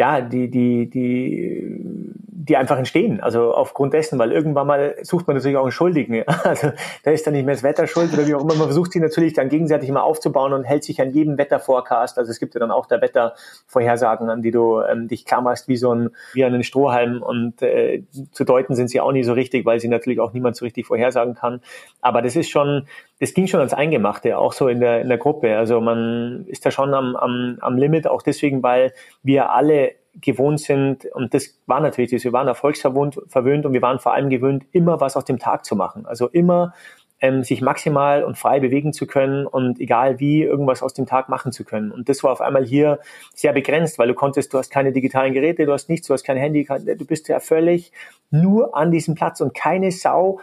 [0.00, 1.78] ja, die, die, die,
[2.24, 3.20] die einfach entstehen.
[3.20, 6.24] Also aufgrund dessen, weil irgendwann mal sucht man natürlich auch einen Schuldigen.
[6.42, 6.72] Also
[7.04, 8.54] da ist dann nicht mehr das Wetter schuld oder wie auch immer.
[8.54, 12.16] Man versucht sich natürlich dann gegenseitig immer aufzubauen und hält sich an jedem Wetterforecast.
[12.16, 15.76] Also es gibt ja dann auch der Wettervorhersagen, an die du ähm, dich klammerst wie
[15.76, 19.66] so ein, wie einen Strohhalm und äh, zu deuten sind sie auch nie so richtig,
[19.66, 21.60] weil sie natürlich auch niemand so richtig vorhersagen kann.
[22.00, 22.86] Aber das ist schon,
[23.20, 25.56] das ging schon ans Eingemachte, auch so in der, in der Gruppe.
[25.56, 30.58] Also man ist da schon am, am, am Limit, auch deswegen, weil wir alle gewohnt
[30.58, 34.30] sind, und das war natürlich das, wir waren erfolgsverwöhnt verwöhnt und wir waren vor allem
[34.30, 36.06] gewöhnt, immer was aus dem Tag zu machen.
[36.06, 36.72] Also immer
[37.20, 41.28] ähm, sich maximal und frei bewegen zu können und egal wie irgendwas aus dem Tag
[41.28, 41.92] machen zu können.
[41.92, 42.98] Und das war auf einmal hier
[43.34, 46.24] sehr begrenzt, weil du konntest, du hast keine digitalen Geräte, du hast nichts, du hast
[46.24, 47.92] kein Handy, du bist ja völlig
[48.30, 50.40] nur an diesem Platz und keine Sau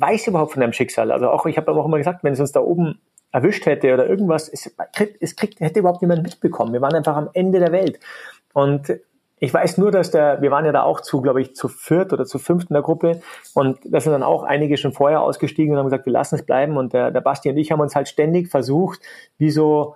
[0.00, 1.12] weiß überhaupt von deinem Schicksal.
[1.12, 3.00] Also auch, ich habe auch immer gesagt, wenn es uns da oben
[3.32, 4.74] erwischt hätte oder irgendwas, es,
[5.20, 6.72] es kriegt, hätte überhaupt niemand mitbekommen.
[6.72, 8.00] Wir waren einfach am Ende der Welt.
[8.54, 8.98] Und
[9.40, 12.12] ich weiß nur, dass der, wir waren ja da auch zu, glaube ich, zu viert
[12.12, 13.20] oder zu fünft in der Gruppe
[13.54, 16.42] und da sind dann auch einige schon vorher ausgestiegen und haben gesagt, wir lassen es
[16.42, 19.00] bleiben und der, der Basti und ich haben uns halt ständig versucht,
[19.36, 19.94] wie so,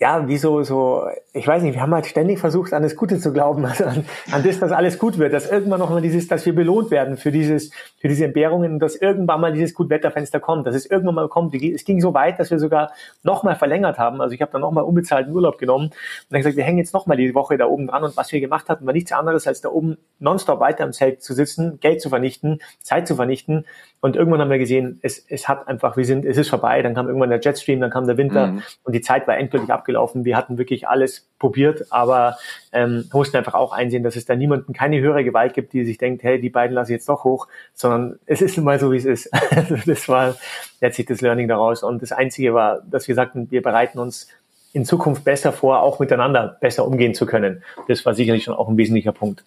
[0.00, 3.18] ja, wie so, so, ich weiß nicht, wir haben halt ständig versucht, an das Gute
[3.18, 6.28] zu glauben, also an, an das, dass alles gut wird, dass irgendwann noch mal dieses,
[6.28, 10.66] dass wir belohnt werden für dieses, für diese Entbehrungen dass irgendwann mal dieses Gutwetterfenster kommt,
[10.68, 11.52] dass es irgendwann mal kommt.
[11.54, 12.92] Es ging so weit, dass wir sogar
[13.24, 14.20] noch mal verlängert haben.
[14.20, 15.94] Also ich habe dann noch mal unbezahlten Urlaub genommen und
[16.30, 18.40] dann gesagt, wir hängen jetzt noch mal die Woche da oben dran und was wir
[18.40, 22.00] gemacht hatten, war nichts anderes, als da oben nonstop weiter im Zelt zu sitzen, Geld
[22.00, 23.64] zu vernichten, Zeit zu vernichten
[24.00, 26.82] und irgendwann haben wir gesehen, es, es hat einfach, wir sind, es ist vorbei.
[26.82, 28.62] Dann kam irgendwann der Jetstream, dann kam der Winter mhm.
[28.84, 30.24] und die Zeit war endgültig abgelaufen.
[30.24, 32.36] Wir hatten wirklich alles probiert, aber
[32.72, 35.98] ähm, mussten einfach auch einsehen, dass es da niemanden, keine höhere Gewalt gibt, die sich
[35.98, 38.92] denkt, hey, die beiden lasse ich jetzt doch hoch, sondern es ist nun mal so,
[38.92, 39.30] wie es ist.
[39.58, 40.36] Also das war
[40.80, 41.82] letztlich das Learning daraus.
[41.82, 44.28] Und das Einzige war, dass wir sagten, wir bereiten uns
[44.72, 47.62] in Zukunft besser vor, auch miteinander besser umgehen zu können.
[47.88, 49.42] Das war sicherlich schon auch ein wesentlicher Punkt.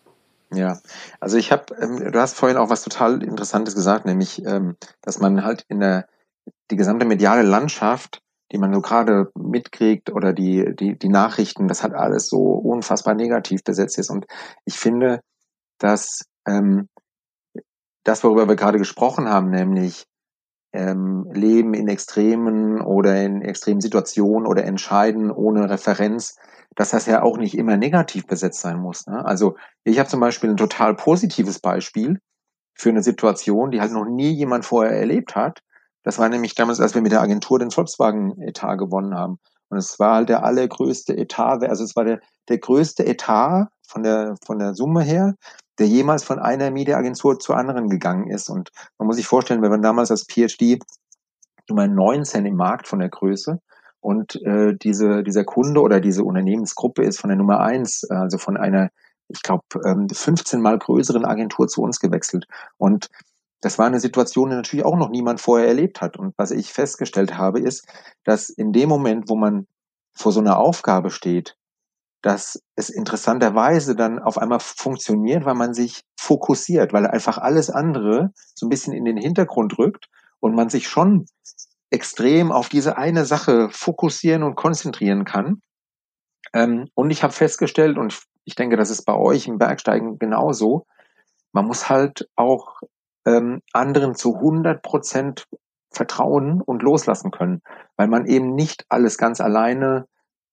[0.53, 0.79] Ja,
[1.21, 5.19] also ich habe, ähm, du hast vorhin auch was total Interessantes gesagt, nämlich, ähm, dass
[5.19, 6.07] man halt in der
[6.71, 11.83] die gesamte mediale Landschaft, die man so gerade mitkriegt oder die die die Nachrichten, das
[11.83, 14.25] hat alles so unfassbar negativ besetzt ist und
[14.65, 15.21] ich finde,
[15.79, 16.89] dass ähm,
[18.03, 20.05] das, worüber wir gerade gesprochen haben, nämlich
[20.73, 26.37] ähm, Leben in Extremen oder in extremen Situationen oder entscheiden ohne Referenz,
[26.75, 29.05] dass das ja auch nicht immer negativ besetzt sein muss.
[29.05, 29.23] Ne?
[29.25, 32.19] Also ich habe zum Beispiel ein total positives Beispiel
[32.73, 35.61] für eine Situation, die halt noch nie jemand vorher erlebt hat.
[36.03, 39.37] Das war nämlich damals, als wir mit der Agentur den Volkswagen-Etat gewonnen haben.
[39.69, 44.03] Und es war halt der allergrößte Etat, also es war der, der größte Etat von
[44.03, 45.35] der, von der Summe her,
[45.81, 48.49] der jemals von einer Mediaagentur zur anderen gegangen ist.
[48.49, 50.79] Und man muss sich vorstellen, wir waren damals als PhD
[51.67, 53.59] Nummer 19 im Markt von der Größe.
[53.99, 58.57] Und äh, diese, dieser Kunde oder diese Unternehmensgruppe ist von der Nummer eins, also von
[58.57, 58.89] einer,
[59.27, 62.45] ich glaube, ähm, 15 mal größeren Agentur zu uns gewechselt.
[62.77, 63.09] Und
[63.61, 66.15] das war eine Situation, die natürlich auch noch niemand vorher erlebt hat.
[66.15, 67.87] Und was ich festgestellt habe, ist,
[68.23, 69.65] dass in dem Moment, wo man
[70.13, 71.55] vor so einer Aufgabe steht,
[72.21, 78.31] dass es interessanterweise dann auf einmal funktioniert, weil man sich fokussiert, weil einfach alles andere
[78.53, 80.07] so ein bisschen in den Hintergrund rückt
[80.39, 81.25] und man sich schon
[81.89, 85.61] extrem auf diese eine Sache fokussieren und konzentrieren kann.
[86.53, 90.85] Ähm, und ich habe festgestellt, und ich denke, das ist bei euch im Bergsteigen genauso,
[91.53, 92.81] man muss halt auch
[93.25, 95.47] ähm, anderen zu 100 Prozent
[95.91, 97.61] vertrauen und loslassen können,
[97.97, 100.07] weil man eben nicht alles ganz alleine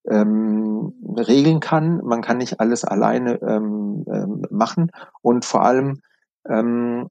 [0.07, 2.01] ähm, regeln kann.
[2.03, 6.01] Man kann nicht alles alleine ähm, ähm, machen und vor allem
[6.47, 7.09] ähm,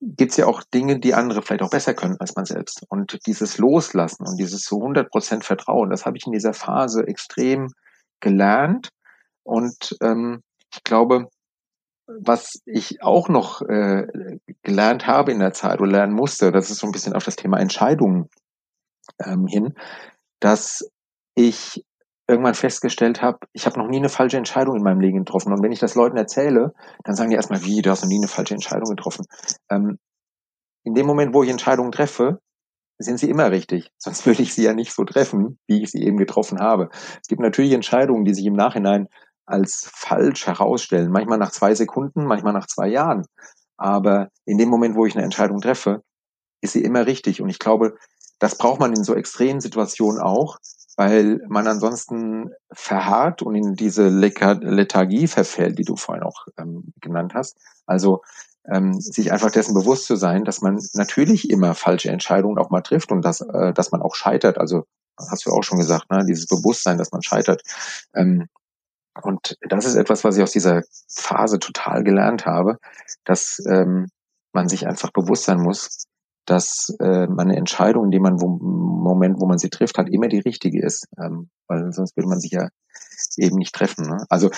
[0.00, 2.84] gibt es ja auch Dinge, die andere vielleicht auch besser können als man selbst.
[2.88, 7.06] Und dieses Loslassen und dieses zu 100 Prozent Vertrauen, das habe ich in dieser Phase
[7.06, 7.68] extrem
[8.20, 8.88] gelernt.
[9.44, 10.42] Und ähm,
[10.72, 11.28] ich glaube,
[12.06, 14.06] was ich auch noch äh,
[14.62, 17.36] gelernt habe in der Zeit oder lernen musste, das ist so ein bisschen auf das
[17.36, 18.28] Thema Entscheidungen
[19.24, 19.74] ähm, hin,
[20.40, 20.90] dass
[21.34, 21.84] ich
[22.28, 25.52] irgendwann festgestellt habe, ich habe noch nie eine falsche Entscheidung in meinem Leben getroffen.
[25.52, 28.18] Und wenn ich das Leuten erzähle, dann sagen die erstmal, wie, du hast noch nie
[28.18, 29.24] eine falsche Entscheidung getroffen.
[29.70, 29.98] Ähm,
[30.84, 32.38] in dem Moment, wo ich Entscheidungen treffe,
[32.98, 33.90] sind sie immer richtig.
[33.98, 36.90] Sonst würde ich sie ja nicht so treffen, wie ich sie eben getroffen habe.
[36.92, 39.08] Es gibt natürlich Entscheidungen, die sich im Nachhinein
[39.46, 41.10] als falsch herausstellen.
[41.10, 43.24] Manchmal nach zwei Sekunden, manchmal nach zwei Jahren.
[43.78, 46.02] Aber in dem Moment, wo ich eine Entscheidung treffe,
[46.60, 47.40] ist sie immer richtig.
[47.40, 47.94] Und ich glaube,
[48.38, 50.58] das braucht man in so extremen Situationen auch,
[50.96, 57.34] weil man ansonsten verharrt und in diese Lethargie verfällt, die du vorhin auch ähm, genannt
[57.34, 57.56] hast.
[57.86, 58.22] Also
[58.70, 62.82] ähm, sich einfach dessen bewusst zu sein, dass man natürlich immer falsche Entscheidungen auch mal
[62.82, 64.58] trifft und dass, äh, dass man auch scheitert.
[64.58, 64.84] Also
[65.16, 66.24] hast du auch schon gesagt, ne?
[66.26, 67.62] dieses Bewusstsein, dass man scheitert.
[68.14, 68.48] Ähm,
[69.22, 72.78] und das ist etwas, was ich aus dieser Phase total gelernt habe,
[73.24, 74.08] dass ähm,
[74.52, 76.06] man sich einfach bewusst sein muss,
[76.50, 80.08] dass äh, man eine Entscheidung, in dem man wo, Moment, wo man sie trifft, halt
[80.08, 82.68] immer die richtige ist, ähm, weil sonst würde man sich ja
[83.36, 84.06] eben nicht treffen.
[84.06, 84.24] Ne?
[84.28, 84.50] Also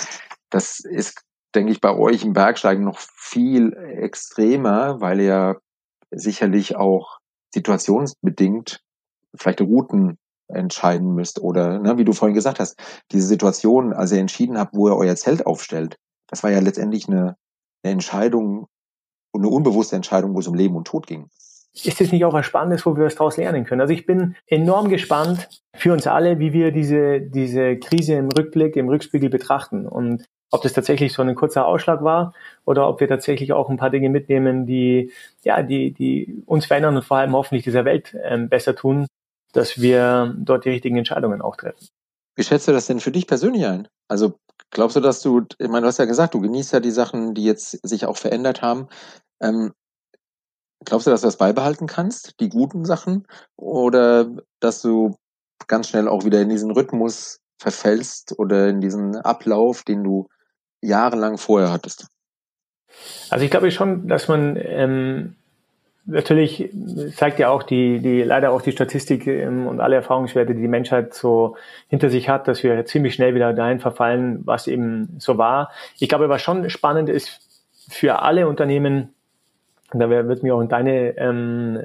[0.51, 1.23] das ist,
[1.55, 5.61] denke ich, bei euch im Bergsteigen noch viel extremer, weil ihr
[6.11, 7.19] sicherlich auch
[7.53, 8.83] situationsbedingt
[9.37, 12.81] vielleicht Routen entscheiden müsst oder ne, wie du vorhin gesagt hast,
[13.13, 17.09] diese Situation, als ihr entschieden habt, wo ihr euer Zelt aufstellt, das war ja letztendlich
[17.09, 17.37] eine,
[17.83, 18.67] eine Entscheidung,
[19.33, 21.31] eine unbewusste Entscheidung, wo es um Leben und Tod ging.
[21.73, 23.81] Ist das nicht auch was Spannendes, wo wir was daraus lernen können?
[23.81, 28.77] Also ich bin enorm gespannt für uns alle, wie wir diese, diese Krise im Rückblick,
[28.77, 33.09] im Rückspiegel betrachten und ob das tatsächlich so ein kurzer Ausschlag war oder ob wir
[33.09, 35.13] tatsächlich auch ein paar Dinge mitnehmen, die,
[35.45, 39.07] ja, die, die uns verändern und vor allem hoffentlich dieser Welt ähm, besser tun,
[39.53, 41.87] dass wir dort die richtigen Entscheidungen auch treffen.
[42.37, 43.89] Wie schätzt du das denn für dich persönlich ein?
[44.09, 44.35] Also
[44.71, 47.35] glaubst du, dass du, ich meine, du hast ja gesagt, du genießt ja die Sachen,
[47.35, 48.89] die jetzt sich auch verändert haben.
[49.41, 49.73] Ähm,
[50.85, 53.27] glaubst du, dass du das beibehalten kannst, die guten Sachen?
[53.57, 54.29] Oder
[54.61, 55.17] dass du
[55.67, 60.29] ganz schnell auch wieder in diesen Rhythmus verfällst oder in diesen Ablauf, den du
[60.81, 62.07] jahrelang vorher hattest?
[63.29, 65.37] Also ich glaube schon, dass man ähm,
[66.07, 66.71] natürlich
[67.15, 70.69] zeigt ja auch die, die leider auch die Statistik ähm, und alle Erfahrungswerte, die die
[70.69, 71.57] Menschheit so
[71.89, 75.71] hinter sich hat, dass wir ziemlich schnell wieder dahin verfallen, was eben so war.
[75.99, 77.41] Ich glaube, was schon spannend ist
[77.89, 79.15] für alle Unternehmen,
[79.95, 81.81] da wird mich auch in deine ähm,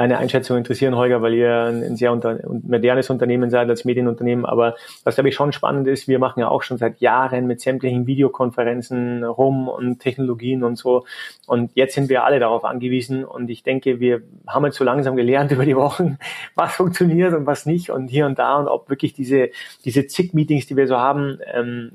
[0.00, 4.46] deine Einschätzung interessieren, Holger, weil ihr ein sehr unter, modernes Unternehmen seid als Medienunternehmen.
[4.46, 7.60] Aber was, glaube ich, schon spannend ist, wir machen ja auch schon seit Jahren mit
[7.60, 11.04] sämtlichen Videokonferenzen rum und Technologien und so.
[11.46, 13.24] Und jetzt sind wir alle darauf angewiesen.
[13.24, 16.18] Und ich denke, wir haben jetzt so langsam gelernt über die Wochen,
[16.54, 19.50] was funktioniert und was nicht und hier und da und ob wirklich diese,
[19.84, 21.92] diese zig Meetings, die wir so haben, ähm,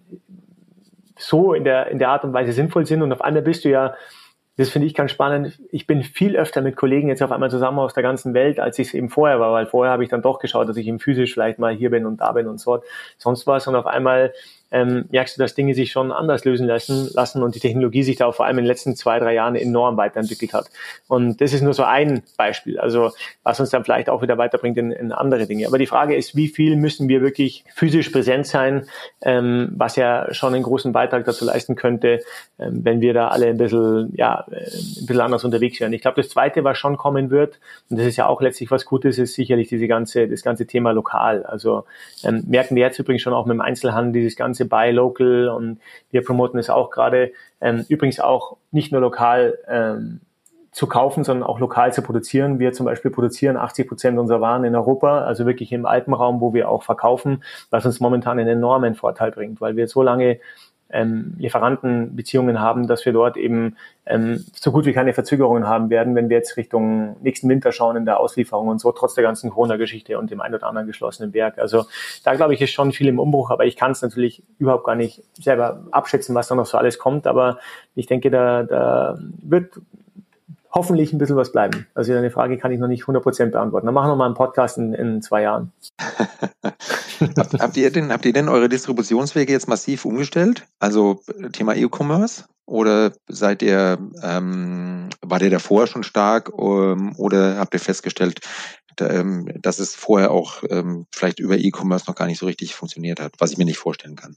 [1.17, 3.01] so in der, in der Art und Weise sinnvoll sind.
[3.01, 3.95] Und auf einmal bist du ja
[4.57, 5.59] das finde ich ganz spannend.
[5.69, 8.79] Ich bin viel öfter mit Kollegen jetzt auf einmal zusammen aus der ganzen Welt, als
[8.79, 10.99] ich es eben vorher war, weil vorher habe ich dann doch geschaut, dass ich eben
[10.99, 12.81] physisch vielleicht mal hier bin und da bin und so.
[13.17, 13.67] Sonst was.
[13.67, 14.33] Und auf einmal
[14.75, 18.17] ähm, merkst du, dass Dinge sich schon anders lösen lassen, lassen und die Technologie sich
[18.17, 20.69] da vor allem in den letzten zwei, drei Jahren enorm weiterentwickelt hat.
[21.07, 23.11] Und das ist nur so ein Beispiel, also
[23.43, 25.65] was uns dann vielleicht auch wieder weiterbringt in, in andere Dinge.
[25.67, 28.85] Aber die Frage ist, wie viel müssen wir wirklich physisch präsent sein,
[29.21, 32.19] ähm, was ja schon einen großen Beitrag dazu leisten könnte,
[32.59, 35.93] ähm, wenn wir da alle ein bisschen, ja, äh, ein bisschen anders unterwegs wären.
[35.93, 38.83] Ich glaube, das Zweite, was schon kommen wird, und das ist ja auch letztlich was
[38.83, 41.45] Gutes, ist sicherlich diese ganze, das ganze Thema lokal.
[41.45, 41.85] Also
[42.25, 45.49] ähm, merken wir jetzt übrigens schon auch mit dem Einzelhandel dieses ganze ganze Buy Local
[45.49, 45.79] und
[46.11, 47.31] wir promoten es auch gerade.
[47.61, 50.21] Ähm, übrigens auch nicht nur lokal ähm,
[50.71, 52.59] zu kaufen, sondern auch lokal zu produzieren.
[52.59, 56.53] Wir zum Beispiel produzieren 80 Prozent unserer Waren in Europa, also wirklich im Alpenraum, wo
[56.53, 60.39] wir auch verkaufen, was uns momentan einen enormen Vorteil bringt, weil wir so lange
[60.95, 66.15] ähm, Lieferantenbeziehungen haben, dass wir dort eben ähm, so gut wie keine Verzögerungen haben werden,
[66.15, 69.49] wenn wir jetzt Richtung nächsten Winter schauen in der Auslieferung und so, trotz der ganzen
[69.49, 71.59] Corona-Geschichte und dem ein oder anderen geschlossenen Berg.
[71.59, 71.85] Also
[72.23, 74.95] da glaube ich, ist schon viel im Umbruch, aber ich kann es natürlich überhaupt gar
[74.95, 77.27] nicht selber abschätzen, was da noch so alles kommt.
[77.27, 77.59] Aber
[77.93, 79.73] ich denke, da, da wird
[80.71, 81.87] hoffentlich ein bisschen was bleiben.
[81.93, 83.85] Also deine Frage kann ich noch nicht 100% beantworten.
[83.85, 85.71] Dann machen wir mal einen Podcast in, in zwei Jahren.
[87.37, 90.67] habt, habt, ihr denn, habt ihr denn eure Distributionswege jetzt massiv umgestellt?
[90.79, 92.45] Also Thema E-Commerce?
[92.67, 98.39] Oder seid ihr, ähm, war der davor schon stark ähm, oder habt ihr festgestellt,
[98.95, 103.33] dass es vorher auch ähm, vielleicht über E-Commerce noch gar nicht so richtig funktioniert hat,
[103.39, 104.35] was ich mir nicht vorstellen kann?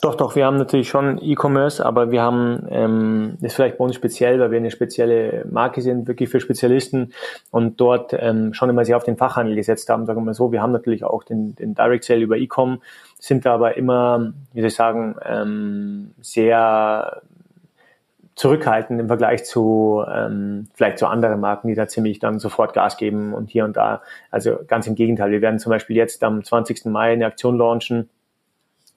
[0.00, 3.84] Doch, doch, wir haben natürlich schon E-Commerce, aber wir haben, ähm, das ist vielleicht bei
[3.84, 7.12] uns speziell, weil wir eine spezielle Marke sind, wirklich für Spezialisten
[7.50, 10.52] und dort ähm, schon immer sehr auf den Fachhandel gesetzt haben, sagen wir mal so.
[10.52, 12.80] Wir haben natürlich auch den, den Direct Sale über E-Com,
[13.18, 17.20] sind da aber immer, wie soll ich sagen, ähm, sehr
[18.34, 22.96] zurückhaltend im Vergleich zu ähm, vielleicht zu anderen Marken, die da ziemlich dann sofort Gas
[22.96, 24.02] geben und hier und da.
[24.30, 25.30] Also ganz im Gegenteil.
[25.30, 26.86] Wir werden zum Beispiel jetzt am 20.
[26.86, 28.08] Mai eine Aktion launchen,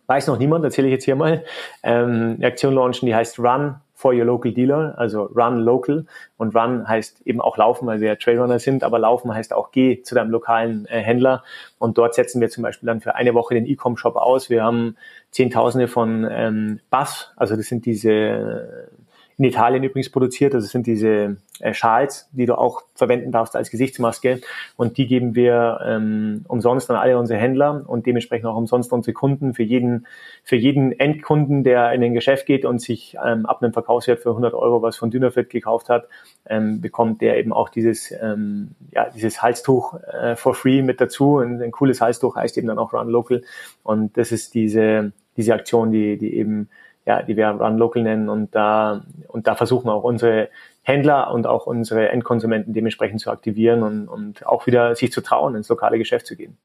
[0.07, 1.43] weiß noch niemand, erzähle ich jetzt hier mal,
[1.83, 6.05] ähm, eine Aktion launchen, die heißt Run for your local dealer, also Run local.
[6.37, 9.71] Und Run heißt eben auch Laufen, weil wir ja Trailrunner sind, aber Laufen heißt auch
[9.71, 11.43] Geh zu deinem lokalen äh, Händler.
[11.79, 14.49] Und dort setzen wir zum Beispiel dann für eine Woche den E-Com-Shop aus.
[14.49, 14.95] Wir haben
[15.31, 18.89] Zehntausende von ähm, Bus, also das sind diese
[19.37, 20.55] in Italien übrigens produziert.
[20.55, 24.41] Das sind diese äh, Schals, die du auch verwenden darfst als Gesichtsmaske.
[24.77, 29.13] Und die geben wir ähm, umsonst an alle unsere Händler und dementsprechend auch umsonst unsere
[29.13, 29.53] Kunden.
[29.53, 30.07] Für jeden,
[30.43, 34.29] für jeden Endkunden, der in ein Geschäft geht und sich ähm, ab einem Verkaufswert für
[34.29, 36.07] 100 Euro was von Dynafit gekauft hat,
[36.47, 41.37] ähm, bekommt der eben auch dieses, ähm, ja, dieses Halstuch äh, for free mit dazu.
[41.37, 43.43] Ein, ein cooles Halstuch heißt eben dann auch Run Local.
[43.83, 46.69] Und das ist diese, diese Aktion, die, die eben
[47.07, 50.49] ja, die wir Run Local nennen und da und da versuchen auch unsere
[50.83, 55.55] Händler und auch unsere Endkonsumenten dementsprechend zu aktivieren und, und auch wieder sich zu trauen,
[55.55, 56.57] ins lokale Geschäft zu gehen.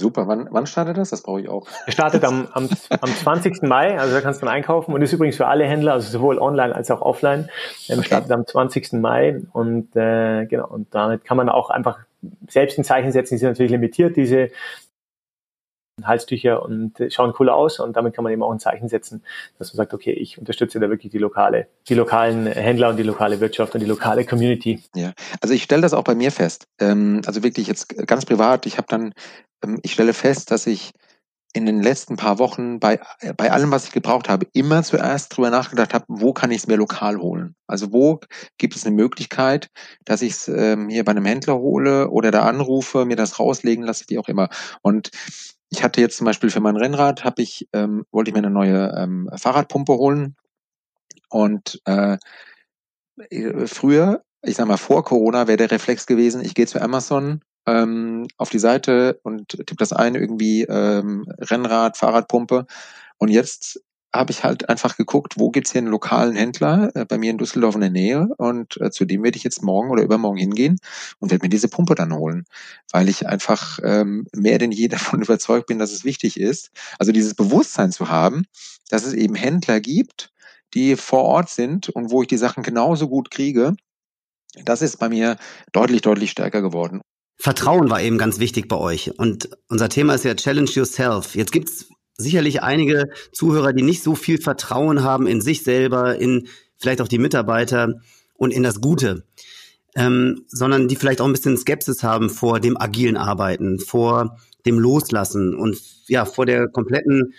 [0.00, 1.10] Super, wann, wann startet das?
[1.10, 1.66] Das brauche ich auch.
[1.86, 2.68] Es startet am, am,
[3.00, 3.62] am 20.
[3.62, 6.38] Mai, also da kannst du dann einkaufen und ist übrigens für alle Händler, also sowohl
[6.38, 7.48] online als auch offline.
[7.88, 8.06] Ähm, okay.
[8.06, 8.92] Startet am 20.
[8.94, 11.98] Mai und äh, genau, und damit kann man auch einfach
[12.48, 14.50] selbst ein Zeichen setzen, die sind natürlich limitiert, diese
[16.06, 19.22] Halstücher und schauen cool aus und damit kann man eben auch ein Zeichen setzen,
[19.58, 23.02] dass man sagt, okay, ich unterstütze da wirklich die lokale, die lokalen Händler und die
[23.02, 24.82] lokale Wirtschaft und die lokale Community.
[24.94, 26.66] Ja, also ich stelle das auch bei mir fest.
[26.80, 28.66] Ähm, also wirklich jetzt ganz privat.
[28.66, 29.12] Ich habe dann,
[29.64, 30.92] ähm, ich stelle fest, dass ich
[31.54, 33.00] in den letzten paar Wochen bei,
[33.36, 36.66] bei allem, was ich gebraucht habe, immer zuerst drüber nachgedacht habe, wo kann ich es
[36.66, 37.54] mir lokal holen?
[37.66, 38.20] Also wo
[38.58, 39.68] gibt es eine Möglichkeit,
[40.04, 43.84] dass ich es ähm, hier bei einem Händler hole oder da anrufe, mir das rauslegen
[43.84, 44.50] lasse, wie auch immer.
[44.82, 45.10] Und
[45.70, 48.50] ich hatte jetzt zum Beispiel für mein Rennrad, habe ich, ähm, wollte ich mir eine
[48.50, 50.36] neue ähm, Fahrradpumpe holen.
[51.28, 52.16] Und äh,
[53.30, 57.42] äh, früher, ich sag mal vor Corona, wäre der Reflex gewesen, ich gehe zu Amazon
[57.66, 62.66] ähm, auf die Seite und tippe das ein, irgendwie ähm, Rennrad, Fahrradpumpe.
[63.18, 67.18] Und jetzt habe ich halt einfach geguckt, wo gibt's hier einen lokalen Händler äh, bei
[67.18, 70.02] mir in Düsseldorf in der Nähe und äh, zu dem werde ich jetzt morgen oder
[70.02, 70.78] übermorgen hingehen
[71.18, 72.44] und werde mir diese Pumpe dann holen,
[72.90, 77.12] weil ich einfach ähm, mehr denn je davon überzeugt bin, dass es wichtig ist, also
[77.12, 78.44] dieses Bewusstsein zu haben,
[78.88, 80.30] dass es eben Händler gibt,
[80.74, 83.74] die vor Ort sind und wo ich die Sachen genauso gut kriege.
[84.64, 85.36] Das ist bei mir
[85.72, 87.00] deutlich, deutlich stärker geworden.
[87.40, 89.18] Vertrauen war eben ganz wichtig bei euch.
[89.18, 91.36] Und unser Thema ist ja Challenge Yourself.
[91.36, 96.48] Jetzt gibt's sicherlich einige Zuhörer, die nicht so viel Vertrauen haben in sich selber, in
[96.76, 98.00] vielleicht auch die Mitarbeiter
[98.34, 99.24] und in das Gute,
[99.94, 104.78] ähm, sondern die vielleicht auch ein bisschen Skepsis haben vor dem agilen Arbeiten, vor dem
[104.78, 107.34] Loslassen und ja, vor der kompletten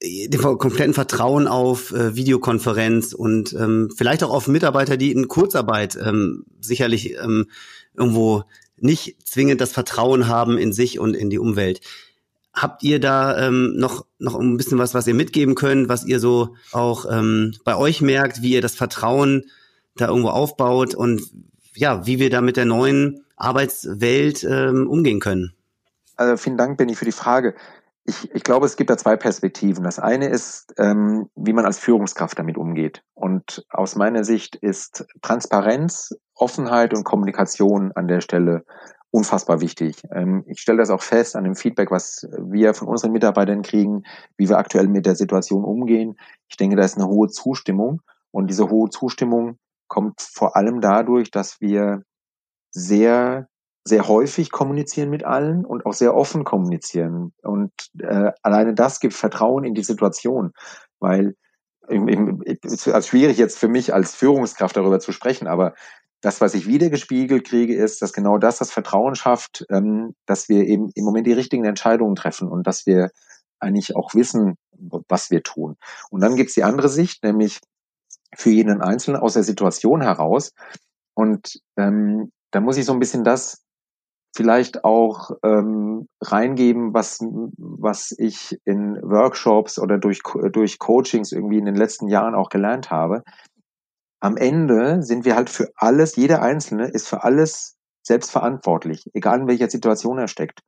[0.00, 5.98] dem kompletten Vertrauen auf äh, Videokonferenz und ähm, vielleicht auch auf Mitarbeiter, die in Kurzarbeit
[6.00, 7.46] ähm, sicherlich ähm,
[7.96, 8.44] irgendwo
[8.76, 11.80] nicht zwingend das Vertrauen haben in sich und in die Umwelt.
[12.54, 16.18] Habt ihr da ähm, noch, noch ein bisschen was, was ihr mitgeben könnt, was ihr
[16.18, 19.44] so auch ähm, bei euch merkt, wie ihr das Vertrauen
[19.96, 21.22] da irgendwo aufbaut und
[21.74, 25.54] ja, wie wir da mit der neuen Arbeitswelt ähm, umgehen können?
[26.16, 27.54] Also vielen Dank, Benny, für die Frage.
[28.04, 29.84] Ich, ich glaube, es gibt da zwei Perspektiven.
[29.84, 33.02] Das eine ist, ähm, wie man als Führungskraft damit umgeht.
[33.14, 38.64] Und aus meiner Sicht ist Transparenz, Offenheit und Kommunikation an der Stelle
[39.10, 40.02] unfassbar wichtig.
[40.12, 44.04] Ähm, ich stelle das auch fest an dem Feedback, was wir von unseren Mitarbeitern kriegen,
[44.36, 46.16] wie wir aktuell mit der Situation umgehen.
[46.48, 51.30] Ich denke, da ist eine hohe Zustimmung und diese hohe Zustimmung kommt vor allem dadurch,
[51.30, 52.02] dass wir
[52.70, 53.48] sehr
[53.88, 57.32] sehr häufig kommunizieren mit allen und auch sehr offen kommunizieren.
[57.42, 60.52] Und äh, alleine das gibt Vertrauen in die Situation,
[61.00, 61.34] weil
[61.88, 65.74] es ist schwierig jetzt für mich als Führungskraft darüber zu sprechen, aber
[66.20, 70.66] das, was ich wiedergespiegelt kriege, ist, dass genau das das Vertrauen schafft, ähm, dass wir
[70.66, 73.10] eben im Moment die richtigen Entscheidungen treffen und dass wir
[73.60, 74.56] eigentlich auch wissen,
[75.08, 75.76] was wir tun.
[76.10, 77.60] Und dann gibt's die andere Sicht, nämlich
[78.34, 80.52] für jeden Einzelnen aus der Situation heraus.
[81.14, 83.62] Und ähm, da muss ich so ein bisschen das
[84.36, 87.18] vielleicht auch ähm, reingeben, was,
[87.56, 90.20] was ich in Workshops oder durch,
[90.52, 93.22] durch Coachings irgendwie in den letzten Jahren auch gelernt habe
[94.20, 99.48] am Ende sind wir halt für alles, jeder Einzelne ist für alles selbstverantwortlich, egal in
[99.48, 100.60] welcher Situation er steckt.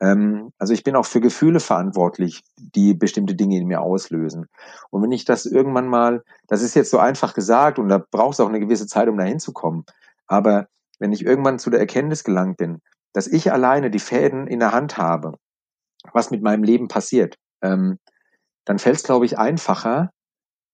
[0.00, 4.46] Ähm, also ich bin auch für Gefühle verantwortlich, die bestimmte Dinge in mir auslösen.
[4.90, 8.34] Und wenn ich das irgendwann mal, das ist jetzt so einfach gesagt und da braucht
[8.34, 9.84] es auch eine gewisse Zeit, um da hinzukommen.
[10.26, 12.80] Aber wenn ich irgendwann zu der Erkenntnis gelangt bin,
[13.12, 15.34] dass ich alleine die Fäden in der Hand habe,
[16.12, 17.98] was mit meinem Leben passiert, ähm,
[18.64, 20.10] dann fällt es, glaube ich, einfacher,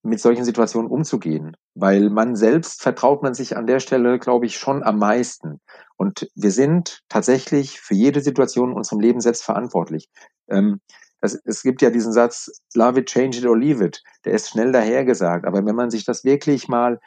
[0.03, 4.57] mit solchen Situationen umzugehen, weil man selbst vertraut man sich an der Stelle, glaube ich,
[4.57, 5.61] schon am meisten.
[5.97, 10.09] Und wir sind tatsächlich für jede Situation in unserem Leben selbst verantwortlich.
[10.49, 10.81] Ähm,
[11.21, 14.03] das, es gibt ja diesen Satz, love it, change it or leave it.
[14.25, 15.47] Der ist schnell dahergesagt.
[15.47, 16.99] Aber wenn man sich das wirklich mal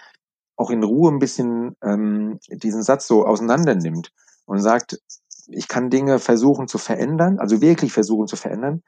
[0.56, 4.12] auch in Ruhe ein bisschen ähm, diesen Satz so auseinander nimmt
[4.46, 5.00] und sagt,
[5.48, 8.84] ich kann Dinge versuchen zu verändern, also wirklich versuchen zu verändern,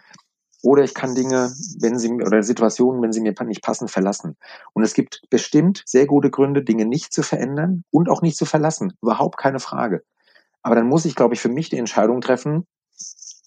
[0.62, 4.38] oder ich kann Dinge, wenn sie oder Situationen, wenn sie mir nicht passen, verlassen.
[4.74, 8.45] Und es gibt bestimmt sehr gute Gründe, Dinge nicht zu verändern und auch nicht zu
[8.45, 8.93] verlassen.
[9.01, 10.03] Überhaupt keine Frage.
[10.62, 12.68] Aber dann muss ich, glaube ich, für mich die Entscheidung treffen,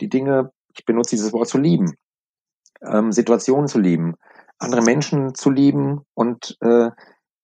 [0.00, 1.94] die Dinge, ich benutze dieses Wort zu lieben,
[2.82, 4.16] ähm, Situationen zu lieben,
[4.58, 6.90] andere Menschen zu lieben und äh,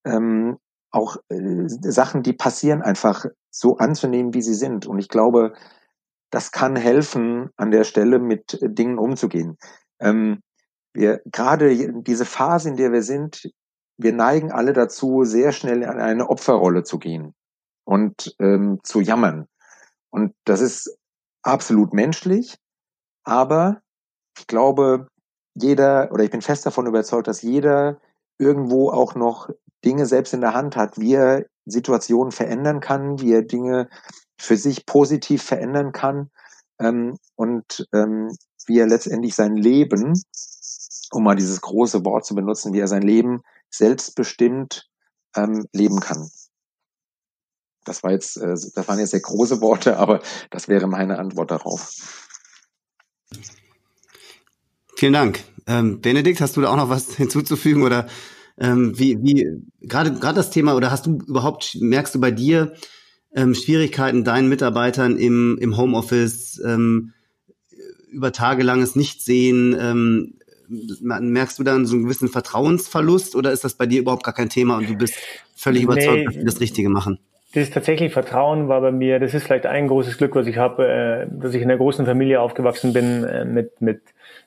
[0.05, 0.59] ähm,
[0.91, 4.87] auch äh, Sachen, die passieren, einfach so anzunehmen, wie sie sind.
[4.87, 5.53] Und ich glaube,
[6.31, 9.59] das kann helfen, an der Stelle mit Dingen umzugehen.
[10.01, 10.43] Ähm,
[10.93, 13.51] wir gerade diese Phase, in der wir sind,
[13.97, 17.35] wir neigen alle dazu, sehr schnell in eine Opferrolle zu gehen
[17.85, 19.47] und ähm, zu jammern.
[20.11, 20.97] Und das ist
[21.43, 22.57] absolut menschlich,
[23.25, 23.81] aber
[24.39, 25.09] ich glaube,
[25.55, 28.01] jeder, oder ich bin fest davon überzeugt, dass jeder
[28.39, 29.51] irgendwo auch noch
[29.85, 33.89] Dinge selbst in der Hand hat, wie er Situationen verändern kann, wie er Dinge
[34.41, 36.31] für sich positiv verändern kann
[36.81, 38.35] ähm, und ähm,
[38.67, 40.21] wie er letztendlich sein Leben,
[41.13, 44.89] um mal dieses große Wort zu benutzen, wie er sein Leben selbstbestimmt
[45.37, 46.29] ähm, leben kann.
[47.85, 50.21] Das war jetzt, äh, das waren jetzt sehr große Worte, aber
[50.51, 51.95] das wäre meine Antwort darauf.
[54.97, 55.45] Vielen Dank.
[55.67, 58.07] Ähm, Benedikt, hast du da auch noch was hinzuzufügen oder
[58.59, 59.47] ähm, wie, wie
[59.81, 62.75] gerade gerade das Thema oder hast du überhaupt merkst du bei dir
[63.35, 67.13] ähm, Schwierigkeiten deinen Mitarbeitern im im Homeoffice ähm,
[68.11, 70.35] über tagelanges Nichtsehen ähm,
[71.01, 74.49] merkst du dann so einen gewissen Vertrauensverlust oder ist das bei dir überhaupt gar kein
[74.49, 75.15] Thema und du bist
[75.57, 77.19] völlig überzeugt, nee, dass wir das Richtige machen?
[77.53, 80.57] Das ist tatsächlich Vertrauen war bei mir, das ist vielleicht ein großes Glück, was ich
[80.57, 84.03] habe, äh, dass ich in einer großen Familie aufgewachsen bin äh, mit, mit,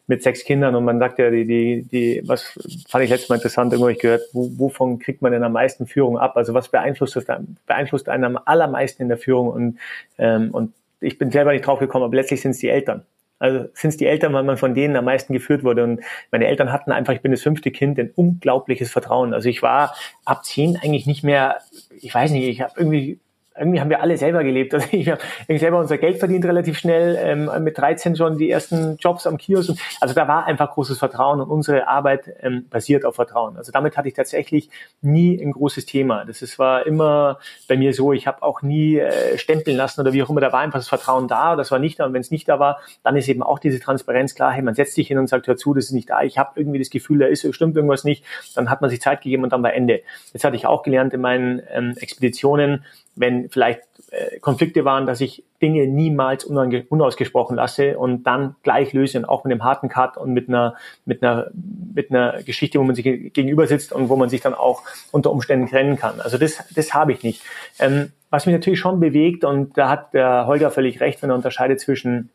[0.08, 3.36] mit sechs Kindern und man sagt ja, die, die, die, was fand ich letztes Mal
[3.36, 6.36] interessant, irgendwo ich gehört, wo, wovon kriegt man denn am meisten Führung ab?
[6.36, 7.26] Also was beeinflusst, das,
[7.66, 9.80] beeinflusst einen am allermeisten in der Führung und,
[10.18, 13.06] ähm, und ich bin selber nicht drauf gekommen, aber letztlich sind es die Eltern.
[13.40, 15.84] Also sind es die Eltern, weil man von denen am meisten geführt wurde.
[15.84, 16.02] Und
[16.32, 19.34] meine Eltern hatten einfach, ich bin das fünfte Kind, ein unglaubliches Vertrauen.
[19.34, 21.58] Also ich war ab zehn eigentlich nicht mehr,
[22.00, 23.20] ich weiß nicht, ich habe irgendwie
[23.58, 24.74] irgendwie haben wir alle selber gelebt.
[24.74, 28.98] Also ich habe selber unser Geld verdient relativ schnell, ähm, mit 13 schon die ersten
[28.98, 29.76] Jobs am Kiosk.
[30.02, 33.58] Also da war einfach großes Vertrauen und unsere Arbeit ähm, basiert auf Vertrauen.
[33.58, 34.70] Also damit hatte ich tatsächlich
[35.02, 36.26] nie ein großes Thema.
[36.26, 40.14] Das ist, war immer bei mir so, ich habe auch nie äh, stempeln lassen oder
[40.14, 42.06] wie auch immer, da war einfach das Vertrauen da, das war nicht da.
[42.06, 44.74] Und wenn es nicht da war, dann ist eben auch diese Transparenz klar, hey, man
[44.74, 46.90] setzt sich hin und sagt, hör zu, das ist nicht da, ich habe irgendwie das
[46.90, 48.24] Gefühl, da ist, stimmt irgendwas nicht,
[48.56, 50.02] dann hat man sich Zeit gegeben und dann war Ende.
[50.34, 52.84] Jetzt hatte ich auch gelernt in meinen ähm, Expeditionen,
[53.16, 59.18] wenn vielleicht äh, Konflikte waren, dass ich Dinge niemals unausgesprochen lasse und dann gleich löse
[59.18, 61.52] und auch mit einem harten Cut und mit einer, mit einer,
[61.94, 65.32] mit einer Geschichte, wo man sich gegenüber sitzt und wo man sich dann auch unter
[65.32, 66.20] Umständen trennen kann.
[66.20, 67.44] Also das, das habe ich nicht.
[67.80, 71.36] Ähm, was mich natürlich schon bewegt und da hat der Holger völlig recht, wenn er
[71.36, 72.30] unterscheidet zwischen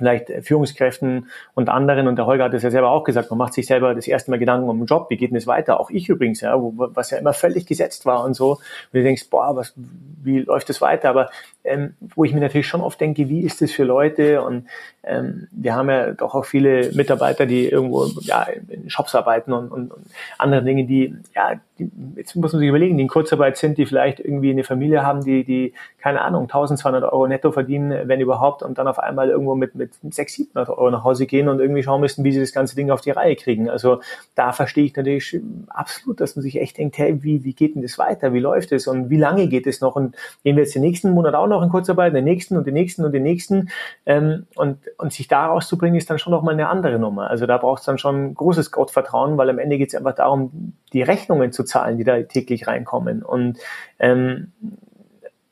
[0.00, 2.08] vielleicht Führungskräften und anderen.
[2.08, 4.30] Und der Holger hat es ja selber auch gesagt, man macht sich selber das erste
[4.30, 5.78] Mal Gedanken um den Job, wie geht denn das weiter?
[5.78, 8.52] Auch ich übrigens, ja, wo, was ja immer völlig gesetzt war und so.
[8.52, 8.60] Und
[8.92, 11.10] du denkst, boah, was, wie läuft das weiter?
[11.10, 11.30] Aber
[11.64, 14.42] ähm, wo ich mir natürlich schon oft denke, wie ist das für Leute?
[14.42, 14.66] Und
[15.02, 19.70] ähm, wir haben ja doch auch viele Mitarbeiter, die irgendwo ja, in Shops arbeiten und,
[19.70, 20.04] und, und
[20.38, 23.86] andere Dinge, die, ja, die, jetzt muss man sich überlegen, die in Kurzarbeit sind, die
[23.86, 28.62] vielleicht irgendwie eine Familie haben, die, die keine Ahnung, 1200 Euro netto verdienen, wenn überhaupt,
[28.62, 31.82] und dann auf einmal irgendwo mit, mit 600, 700 Euro nach Hause gehen und irgendwie
[31.82, 33.68] schauen müssen, wie sie das ganze Ding auf die Reihe kriegen.
[33.68, 34.00] Also
[34.34, 37.82] da verstehe ich natürlich absolut, dass man sich echt denkt, hey, wie, wie geht denn
[37.82, 38.32] das weiter?
[38.32, 38.86] Wie läuft es?
[38.86, 39.96] Und wie lange geht es noch?
[39.96, 42.74] Und gehen wir jetzt den nächsten Monat auch noch in Kurzarbeit, den nächsten und den
[42.74, 43.70] nächsten und den nächsten.
[44.06, 47.28] Ähm, und, und sich da rauszubringen, ist dann schon nochmal eine andere Nummer.
[47.28, 50.74] Also da braucht es dann schon großes Gottvertrauen, weil am Ende geht es einfach darum,
[50.92, 53.22] die Rechnungen zu zahlen, die da täglich reinkommen.
[53.22, 53.58] Und
[53.98, 54.52] ähm,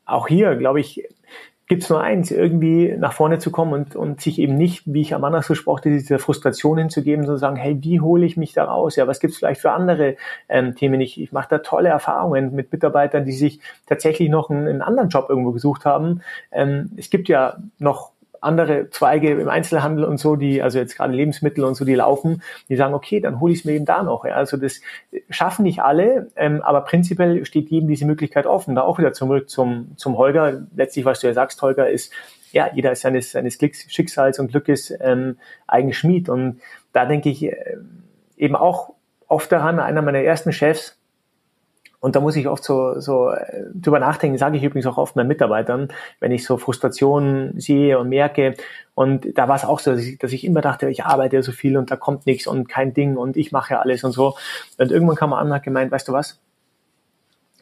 [0.05, 1.03] auch hier, glaube ich,
[1.69, 5.01] gibt es nur eins, irgendwie nach vorne zu kommen und, und sich eben nicht, wie
[5.01, 8.53] ich am Anfang so sprach, diese Frustration hinzugeben, sondern sagen, hey, wie hole ich mich
[8.53, 8.95] da raus?
[8.95, 10.17] Ja, was gibt es vielleicht für andere
[10.49, 10.99] ähm, Themen?
[10.99, 15.09] Ich, ich mache da tolle Erfahrungen mit Mitarbeitern, die sich tatsächlich noch einen, einen anderen
[15.09, 16.21] Job irgendwo gesucht haben.
[16.51, 21.13] Ähm, es gibt ja noch andere Zweige im Einzelhandel und so, die, also jetzt gerade
[21.13, 24.03] Lebensmittel und so, die laufen, die sagen, okay, dann hole ich es mir eben da
[24.03, 24.25] noch.
[24.25, 24.35] Ja.
[24.35, 24.81] Also das
[25.29, 28.75] schaffen nicht alle, ähm, aber prinzipiell steht jedem diese Möglichkeit offen.
[28.75, 30.61] Da auch wieder zurück zum, zum Holger.
[30.75, 32.13] Letztlich, was du ja sagst, Holger, ist,
[32.51, 35.37] ja, jeder ist seines, seines Glücks, Schicksals und Glückes ähm,
[35.67, 36.29] eigen Schmied.
[36.29, 36.61] Und
[36.93, 37.55] da denke ich äh,
[38.37, 38.93] eben auch
[39.27, 40.98] oft daran, einer meiner ersten Chefs,
[41.99, 45.15] und da muss ich oft so, so äh, drüber nachdenken, sage ich übrigens auch oft
[45.15, 45.89] meinen Mitarbeitern,
[46.19, 48.55] wenn ich so Frustrationen sehe und merke.
[48.95, 51.41] Und da war es auch so, dass ich, dass ich immer dachte, ich arbeite ja
[51.41, 54.13] so viel und da kommt nichts und kein Ding und ich mache ja alles und
[54.13, 54.35] so.
[54.77, 56.39] Und irgendwann kam man an und hat gemeint, weißt du was?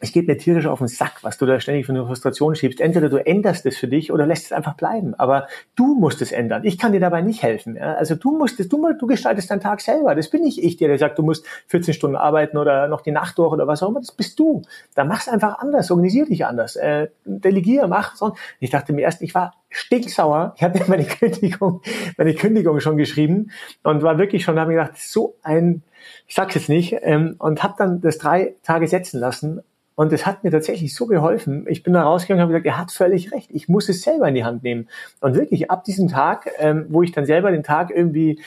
[0.00, 2.80] Es geht mir tierisch auf den Sack, was du da ständig für eine Frustration schiebst.
[2.80, 5.14] Entweder du änderst es für dich oder lässt es einfach bleiben.
[5.14, 6.62] Aber du musst es ändern.
[6.64, 7.76] Ich kann dir dabei nicht helfen.
[7.76, 7.94] Ja?
[7.94, 10.14] Also du musst es, du, du gestaltest deinen Tag selber.
[10.14, 13.10] Das bin nicht ich, der dir sagt, du musst 14 Stunden arbeiten oder noch die
[13.10, 14.00] Nacht durch oder was auch immer.
[14.00, 14.62] Das bist du.
[14.94, 15.90] Dann mach's einfach anders.
[15.90, 16.76] Organisier dich anders.
[16.76, 18.14] Äh, delegier, mach.
[18.14, 18.34] So.
[18.60, 20.54] Ich dachte mir erst, ich war stinksauer.
[20.56, 21.82] Ich hatte meine Kündigung,
[22.16, 23.50] meine Kündigung schon geschrieben
[23.82, 25.82] und war wirklich schon, habe mir gedacht, so ein,
[26.26, 29.60] ich sag's jetzt nicht, ähm, und habe dann das drei Tage setzen lassen
[29.98, 31.66] und es hat mir tatsächlich so geholfen.
[31.68, 33.50] Ich bin da rausgegangen und habe gesagt, er hat völlig recht.
[33.52, 34.88] Ich muss es selber in die Hand nehmen.
[35.20, 38.40] Und wirklich ab diesem Tag, ähm, wo ich dann selber den Tag irgendwie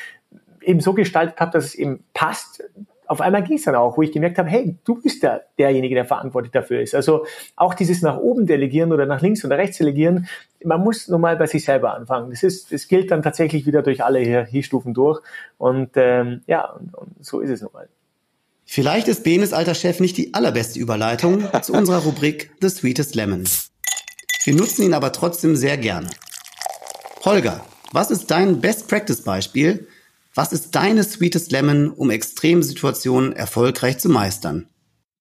[0.62, 2.64] eben so gestaltet habe, dass es eben passt,
[3.06, 5.94] auf einmal ging es dann auch, wo ich gemerkt habe, hey, du bist der, derjenige,
[5.94, 6.96] der verantwortlich dafür ist.
[6.96, 7.26] Also
[7.58, 10.30] auch dieses nach oben delegieren oder nach links oder rechts delegieren,
[10.64, 12.30] man muss nun mal bei sich selber anfangen.
[12.30, 15.20] Das ist, das gilt dann tatsächlich wieder durch alle Hierarchiestufen durch.
[15.58, 17.90] Und ähm, ja, und, und so ist es nun mal.
[18.74, 23.44] Vielleicht ist Benes alter Chef nicht die allerbeste Überleitung zu unserer Rubrik The Sweetest Lemon.
[24.46, 26.10] Wir nutzen ihn aber trotzdem sehr gerne.
[27.26, 29.90] Holger, was ist dein Best Practice Beispiel?
[30.36, 34.70] Was ist deine Sweetest Lemon, um Extremsituationen erfolgreich zu meistern?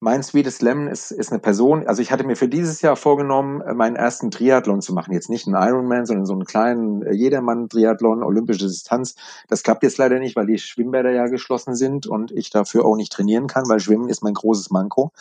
[0.03, 3.61] Mein Sweetest Lemon ist, ist eine Person, also ich hatte mir für dieses Jahr vorgenommen,
[3.61, 5.13] äh, meinen ersten Triathlon zu machen.
[5.13, 9.15] Jetzt nicht einen Ironman, sondern so einen kleinen äh, Jedermann-Triathlon, olympische Distanz.
[9.49, 12.97] Das klappt jetzt leider nicht, weil die Schwimmbäder ja geschlossen sind und ich dafür auch
[12.97, 15.13] nicht trainieren kann, weil Schwimmen ist mein großes Manko.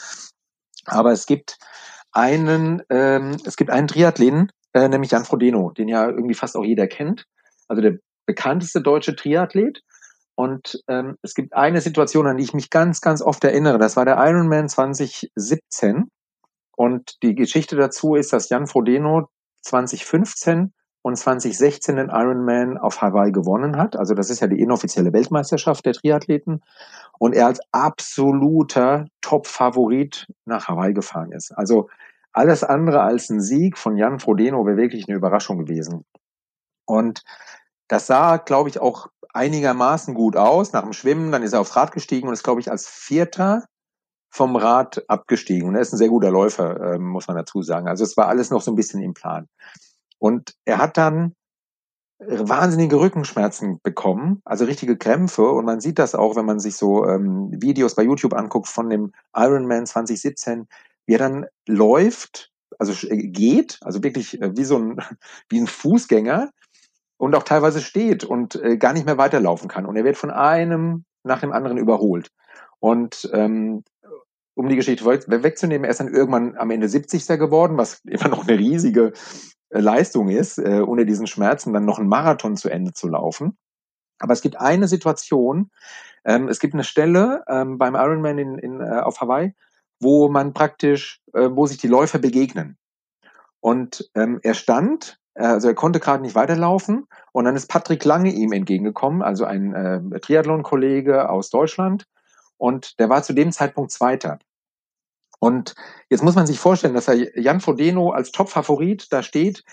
[0.85, 1.57] Aber es gibt
[2.13, 6.63] einen, ähm, es gibt einen Triathleten, äh, nämlich Jan Frodeno, den ja irgendwie fast auch
[6.63, 7.25] jeder kennt.
[7.67, 9.81] Also der bekannteste deutsche Triathlet.
[10.39, 13.77] Und ähm, es gibt eine Situation, an die ich mich ganz, ganz oft erinnere.
[13.77, 16.09] Das war der Ironman 2017.
[16.77, 19.27] Und die Geschichte dazu ist, dass Jan Frodeno
[19.63, 20.71] 2015
[21.01, 23.97] und 2016 den Ironman auf Hawaii gewonnen hat.
[23.97, 26.63] Also das ist ja die inoffizielle Weltmeisterschaft der Triathleten.
[27.17, 31.51] Und er als absoluter Top-Favorit nach Hawaii gefahren ist.
[31.51, 31.89] Also
[32.31, 36.05] alles andere als ein Sieg von Jan Frodeno wäre wirklich eine Überraschung gewesen.
[36.85, 37.23] Und
[37.89, 41.31] das sah, glaube ich, auch einigermaßen gut aus nach dem Schwimmen.
[41.31, 43.65] Dann ist er aufs Rad gestiegen und ist, glaube ich, als Vierter
[44.29, 45.67] vom Rad abgestiegen.
[45.67, 47.87] Und er ist ein sehr guter Läufer, äh, muss man dazu sagen.
[47.87, 49.47] Also es war alles noch so ein bisschen im Plan.
[50.19, 51.35] Und er hat dann
[52.19, 55.49] wahnsinnige Rückenschmerzen bekommen, also richtige Krämpfe.
[55.49, 58.89] Und man sieht das auch, wenn man sich so ähm, Videos bei YouTube anguckt von
[58.89, 60.67] dem Ironman 2017,
[61.05, 64.97] wie er dann läuft, also geht, also wirklich äh, wie so ein,
[65.49, 66.51] wie ein Fußgänger
[67.19, 69.85] und auch teilweise steht und äh, gar nicht mehr weiterlaufen kann.
[69.85, 72.31] Und er wird von einem nach dem anderen überholt.
[72.79, 73.83] Und ähm,
[74.55, 77.27] um die Geschichte wegzunehmen, er ist dann irgendwann am Ende 70.
[77.27, 79.11] geworden, was immer noch eine riesige
[79.69, 83.57] äh, Leistung ist, äh, ohne diesen Schmerzen dann noch einen Marathon zu Ende zu laufen.
[84.19, 85.71] Aber es gibt eine Situation,
[86.23, 89.53] ähm, es gibt eine Stelle ähm, beim Ironman in, in, äh, auf Hawaii,
[89.99, 92.77] wo man praktisch, äh, wo sich die Läufer begegnen.
[93.59, 97.07] Und ähm, er stand also er konnte gerade nicht weiterlaufen.
[97.31, 102.05] Und dann ist Patrick Lange ihm entgegengekommen, also ein äh, Triathlon-Kollege aus Deutschland.
[102.57, 104.39] Und der war zu dem Zeitpunkt Zweiter.
[105.39, 105.75] Und
[106.09, 109.63] jetzt muss man sich vorstellen, dass er Jan Frodeno als Top-Favorit da steht,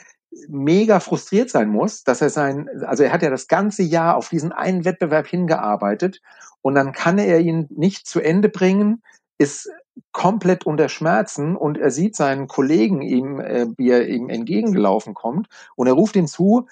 [0.48, 4.28] mega frustriert sein muss, dass er sein, also er hat ja das ganze Jahr auf
[4.28, 6.20] diesen einen Wettbewerb hingearbeitet.
[6.62, 9.02] Und dann kann er ihn nicht zu Ende bringen,
[9.38, 9.70] ist
[10.12, 15.48] komplett unter Schmerzen und er sieht seinen Kollegen ihm, äh, wie er ihm entgegengelaufen kommt
[15.76, 16.66] und er ruft ihn zu,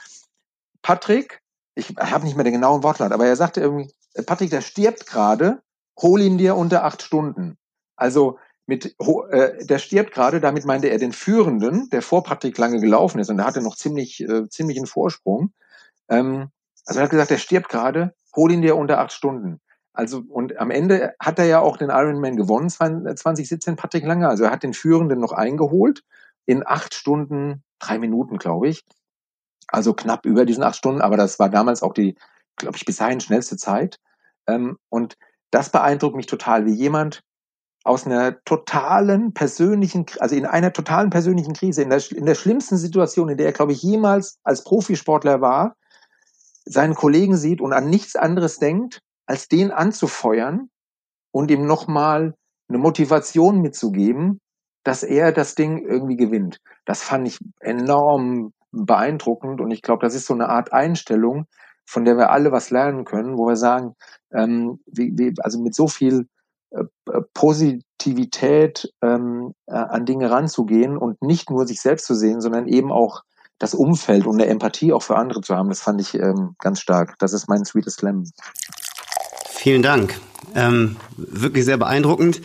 [0.82, 1.42] Patrick,
[1.74, 3.92] ich habe nicht mehr den genauen Wortlaut, aber er sagte irgendwie,
[4.26, 5.62] Patrick, der stirbt gerade,
[6.00, 7.56] hol ihn dir unter acht Stunden.
[7.96, 8.96] Also mit,
[9.30, 13.28] äh, der stirbt gerade, damit meinte er den Führenden, der vor Patrick lange gelaufen ist
[13.28, 15.52] und der hatte noch ziemlich, äh, ziemlich einen Vorsprung.
[16.08, 16.50] Ähm,
[16.86, 19.60] also er hat gesagt, der stirbt gerade, hol ihn dir unter acht Stunden.
[19.94, 24.28] Also, und am Ende hat er ja auch den Ironman gewonnen, 2017, Patrick Lange.
[24.28, 26.02] Also er hat den Führenden noch eingeholt
[26.46, 28.84] in acht Stunden, drei Minuten, glaube ich.
[29.68, 32.16] Also knapp über diesen acht Stunden, aber das war damals auch die,
[32.56, 34.00] glaube ich, bis dahin schnellste Zeit.
[34.48, 35.16] Ähm, und
[35.52, 37.22] das beeindruckt mich total, wie jemand
[37.84, 42.78] aus einer totalen persönlichen, also in einer totalen persönlichen Krise, in der, in der schlimmsten
[42.78, 45.76] Situation, in der er, glaube ich, jemals als Profisportler war,
[46.64, 50.70] seinen Kollegen sieht und an nichts anderes denkt als den anzufeuern
[51.30, 52.34] und ihm nochmal
[52.68, 54.40] eine Motivation mitzugeben,
[54.84, 56.60] dass er das Ding irgendwie gewinnt.
[56.84, 61.46] Das fand ich enorm beeindruckend und ich glaube, das ist so eine Art Einstellung,
[61.86, 63.94] von der wir alle was lernen können, wo wir sagen,
[64.32, 66.26] ähm, wie, wie, also mit so viel
[66.70, 66.84] äh,
[67.34, 72.90] Positivität ähm, äh, an Dinge ranzugehen und nicht nur sich selbst zu sehen, sondern eben
[72.90, 73.22] auch
[73.58, 76.80] das Umfeld und eine Empathie auch für andere zu haben, das fand ich ähm, ganz
[76.80, 77.16] stark.
[77.18, 78.24] Das ist mein Sweetest Slam.
[79.64, 80.20] Vielen Dank.
[80.54, 82.42] Ähm, wirklich sehr beeindruckend.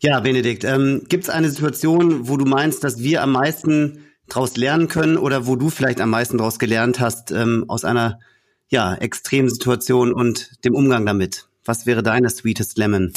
[0.00, 4.56] Ja, Benedikt, ähm, gibt es eine Situation, wo du meinst, dass wir am meisten daraus
[4.56, 8.18] lernen können oder wo du vielleicht am meisten daraus gelernt hast ähm, aus einer
[8.66, 11.46] ja, extremen Situation und dem Umgang damit?
[11.64, 13.12] Was wäre deine Sweetest Lemon?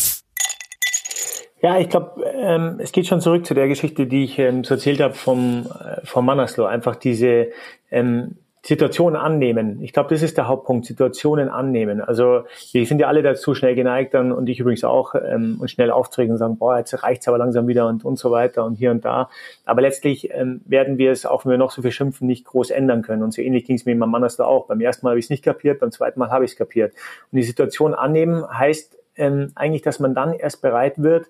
[1.63, 4.75] Ja, ich glaube, ähm, es geht schon zurück zu der Geschichte, die ich ähm, so
[4.75, 6.65] erzählt habe vom, äh, vom Manaslo.
[6.65, 7.47] Einfach diese
[7.89, 9.81] ähm, Situationen annehmen.
[9.81, 12.01] Ich glaube, das ist der Hauptpunkt, Situationen annehmen.
[12.01, 12.43] Also
[12.73, 15.89] wir sind ja alle dazu schnell geneigt dann und ich übrigens auch ähm, und schnell
[15.89, 18.91] auftreten und sagen, boah, jetzt reicht's aber langsam wieder und, und so weiter und hier
[18.91, 19.29] und da.
[19.63, 22.71] Aber letztlich ähm, werden wir es, auch wenn wir noch so viel schimpfen, nicht groß
[22.71, 23.23] ändern können.
[23.23, 24.67] Und so ähnlich ging es mir in meinem Mannes da auch.
[24.67, 26.93] Beim ersten Mal habe ich es nicht kapiert, beim zweiten Mal habe ich es kapiert.
[27.31, 31.27] Und die Situation annehmen heißt ähm, eigentlich, dass man dann erst bereit wird,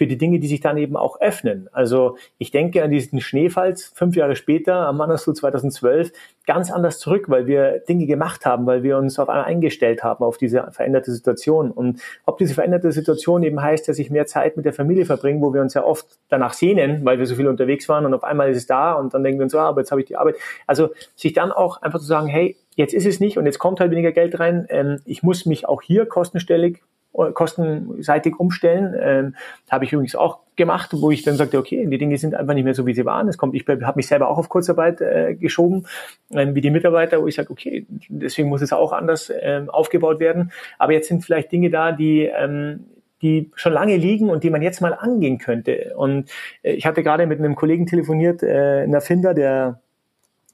[0.00, 1.68] für die Dinge, die sich dann eben auch öffnen.
[1.72, 6.10] Also ich denke an diesen Schneefalls fünf Jahre später, am Mannersloh 2012,
[6.46, 10.24] ganz anders zurück, weil wir Dinge gemacht haben, weil wir uns auf einmal eingestellt haben
[10.24, 11.70] auf diese veränderte Situation.
[11.70, 15.42] Und ob diese veränderte Situation eben heißt, dass ich mehr Zeit mit der Familie verbringe,
[15.42, 18.24] wo wir uns ja oft danach sehnen, weil wir so viel unterwegs waren und auf
[18.24, 20.16] einmal ist es da und dann denken wir uns, ah, aber jetzt habe ich die
[20.16, 20.36] Arbeit.
[20.66, 23.80] Also sich dann auch einfach zu sagen, hey, jetzt ist es nicht und jetzt kommt
[23.80, 24.64] halt weniger Geld rein.
[24.70, 26.80] Ähm, ich muss mich auch hier kostenstellig
[27.12, 28.94] kostenseitig umstellen.
[28.98, 29.34] Ähm,
[29.70, 32.64] habe ich übrigens auch gemacht, wo ich dann sagte, okay, die Dinge sind einfach nicht
[32.64, 33.28] mehr so, wie sie waren.
[33.28, 35.86] Es kommt, ich habe mich selber auch auf Kurzarbeit äh, geschoben,
[36.32, 40.20] ähm, wie die Mitarbeiter, wo ich sage, okay, deswegen muss es auch anders ähm, aufgebaut
[40.20, 40.52] werden.
[40.78, 42.84] Aber jetzt sind vielleicht Dinge da, die ähm,
[43.22, 45.92] die schon lange liegen und die man jetzt mal angehen könnte.
[45.96, 46.30] Und
[46.62, 49.80] äh, ich hatte gerade mit einem Kollegen telefoniert, äh, ein Erfinder, der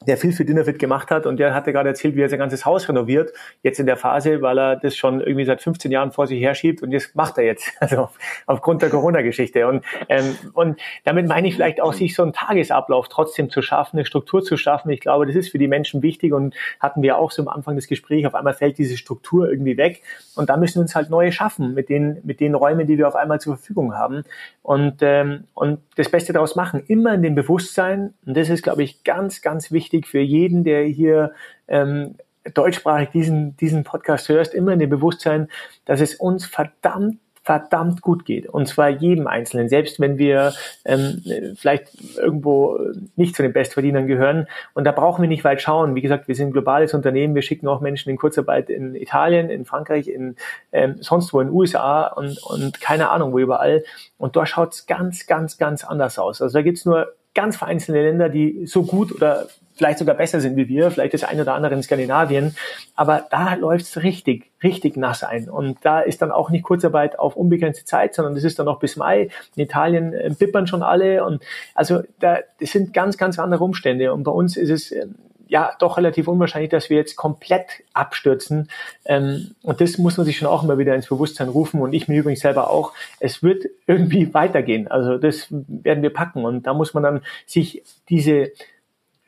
[0.06, 2.64] der viel für Dinnerfit gemacht hat und der hatte gerade erzählt, wie er sein ganzes
[2.64, 3.32] Haus renoviert,
[3.62, 6.82] jetzt in der Phase, weil er das schon irgendwie seit 15 Jahren vor sich herschiebt
[6.82, 8.08] und das macht er jetzt, also
[8.46, 9.66] aufgrund der Corona-Geschichte.
[9.66, 13.96] Und, ähm, und damit meine ich vielleicht auch, sich so einen Tagesablauf trotzdem zu schaffen,
[13.96, 14.90] eine Struktur zu schaffen.
[14.90, 17.76] Ich glaube, das ist für die Menschen wichtig und hatten wir auch so am Anfang
[17.76, 20.02] des Gesprächs, auf einmal fällt diese Struktur irgendwie weg
[20.34, 23.08] und da müssen wir uns halt neue schaffen mit den, mit den Räumen, die wir
[23.08, 24.24] auf einmal zur Verfügung haben
[24.62, 26.82] und, ähm, und das Beste daraus machen.
[26.86, 30.64] Immer in dem Bewusstsein, und das ist, glaube ich, ganz, ganz wichtig, wichtig für jeden,
[30.64, 31.32] der hier
[31.68, 32.16] ähm,
[32.54, 35.48] deutschsprachig diesen, diesen Podcast hörst, immer in dem Bewusstsein,
[35.84, 38.48] dass es uns verdammt verdammt gut geht.
[38.48, 40.52] Und zwar jedem Einzelnen, selbst wenn wir
[40.84, 41.22] ähm,
[41.54, 42.76] vielleicht irgendwo
[43.14, 44.48] nicht zu den Bestverdienern gehören.
[44.74, 45.94] Und da brauchen wir nicht weit schauen.
[45.94, 47.36] Wie gesagt, wir sind ein globales Unternehmen.
[47.36, 50.34] Wir schicken auch Menschen in Kurzarbeit in Italien, in Frankreich, in
[50.72, 53.84] ähm, sonst wo in USA und, und keine Ahnung wo überall.
[54.18, 56.42] Und dort schaut es ganz, ganz, ganz anders aus.
[56.42, 60.56] Also da gibt's nur ganz vereinzelte Länder, die so gut oder vielleicht sogar besser sind
[60.56, 62.56] wie wir, vielleicht das eine oder andere in Skandinavien,
[62.94, 65.48] aber da läuft's richtig, richtig nass ein.
[65.48, 68.78] Und da ist dann auch nicht Kurzarbeit auf unbegrenzte Zeit, sondern das ist dann noch
[68.78, 69.28] bis Mai.
[69.54, 71.42] In Italien äh, bippern schon alle und
[71.74, 74.12] also da, das sind ganz, ganz andere Umstände.
[74.12, 75.06] Und bei uns ist es äh,
[75.48, 78.68] ja doch relativ unwahrscheinlich, dass wir jetzt komplett abstürzen.
[79.04, 82.08] Ähm, und das muss man sich schon auch immer wieder ins Bewusstsein rufen und ich
[82.08, 82.92] mir übrigens selber auch.
[83.20, 84.88] Es wird irgendwie weitergehen.
[84.88, 88.50] Also das werden wir packen und da muss man dann sich diese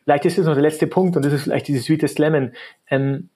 [0.08, 2.52] vielleicht ist das noch der letzte Punkt und das ist vielleicht dieses Sweetest Lemon.
[2.88, 3.28] Ähm,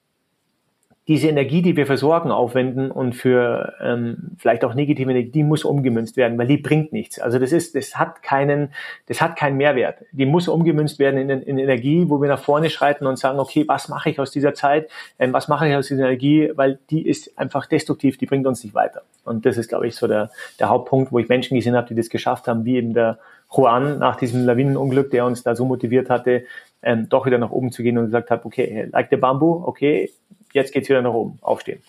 [1.07, 5.65] diese Energie, die wir versorgen, aufwenden und für ähm, vielleicht auch negative Energie, die muss
[5.65, 7.19] umgemünzt werden, weil die bringt nichts.
[7.19, 8.69] Also das ist, das hat keinen,
[9.07, 10.05] das hat keinen Mehrwert.
[10.13, 13.65] Die muss umgemünzt werden in, in Energie, wo wir nach vorne schreiten und sagen, okay,
[13.67, 14.89] was mache ich aus dieser Zeit,
[15.19, 18.63] ähm, was mache ich aus dieser Energie, weil die ist einfach destruktiv, die bringt uns
[18.63, 19.01] nicht weiter.
[19.25, 20.29] Und das ist, glaube ich, so der,
[20.59, 23.19] der Hauptpunkt, wo ich Menschen gesehen habe, die das geschafft haben, wie eben der
[23.53, 26.45] Juan nach diesem Lawinenunglück, der uns da so motiviert hatte,
[26.81, 30.09] ähm, doch wieder nach oben zu gehen und gesagt hat, okay, like the bamboo, okay,
[30.53, 31.81] jetzt geht's wieder nach oben, aufstehen.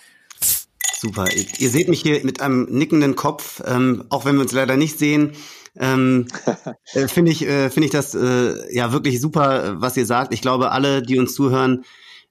[0.99, 1.27] Super.
[1.59, 4.99] Ihr seht mich hier mit einem nickenden Kopf, ähm, auch wenn wir uns leider nicht
[4.99, 5.33] sehen.
[5.79, 6.29] Ähm,
[6.95, 10.33] äh, finde ich, äh, finde ich das äh, ja wirklich super, was ihr sagt.
[10.33, 11.85] Ich glaube, alle, die uns zuhören,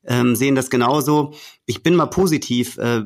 [0.06, 1.34] ähm, sehen das genauso.
[1.66, 2.78] Ich bin mal positiv.
[2.78, 3.04] Äh,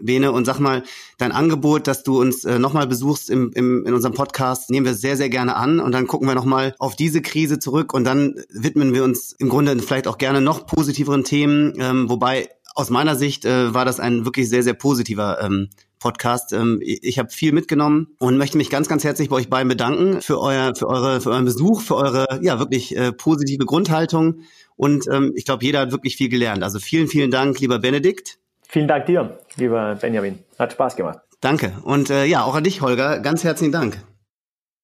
[0.00, 0.82] Bene, und sag mal,
[1.18, 4.94] dein Angebot, dass du uns äh, nochmal besuchst im, im, in unserem Podcast, nehmen wir
[4.94, 8.34] sehr, sehr gerne an und dann gucken wir nochmal auf diese Krise zurück und dann
[8.48, 13.14] widmen wir uns im Grunde vielleicht auch gerne noch positiveren Themen, ähm, wobei aus meiner
[13.16, 15.70] Sicht äh, war das ein wirklich sehr, sehr positiver ähm,
[16.00, 16.52] Podcast.
[16.52, 20.20] Ähm, ich habe viel mitgenommen und möchte mich ganz, ganz herzlich bei euch beiden bedanken
[20.20, 24.40] für euer, für eure, für euren Besuch, für eure ja wirklich äh, positive Grundhaltung.
[24.76, 26.62] Und ähm, ich glaube, jeder hat wirklich viel gelernt.
[26.62, 28.38] Also vielen, vielen Dank, lieber Benedikt.
[28.68, 30.40] Vielen Dank dir, lieber Benjamin.
[30.58, 31.20] Hat Spaß gemacht.
[31.40, 31.72] Danke.
[31.84, 33.20] Und äh, ja, auch an dich, Holger.
[33.20, 33.98] Ganz herzlichen Dank.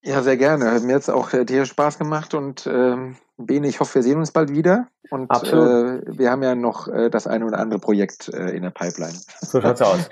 [0.02, 0.70] Ja, sehr gerne.
[0.70, 4.18] Hat mir jetzt auch äh, dir Spaß gemacht und ähm, Bene, ich hoffe, wir sehen
[4.18, 4.86] uns bald wieder.
[5.10, 6.08] Und Absolut.
[6.08, 9.14] Äh, wir haben ja noch äh, das eine oder andere Projekt äh, in der Pipeline.
[9.40, 10.08] So schaut's aus.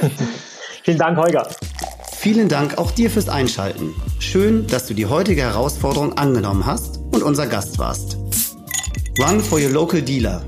[0.84, 1.46] Vielen Dank, Holger.
[2.16, 3.94] Vielen Dank auch dir fürs Einschalten.
[4.18, 8.16] Schön, dass du die heutige Herausforderung angenommen hast und unser Gast warst.
[9.18, 10.42] Run for your local dealer.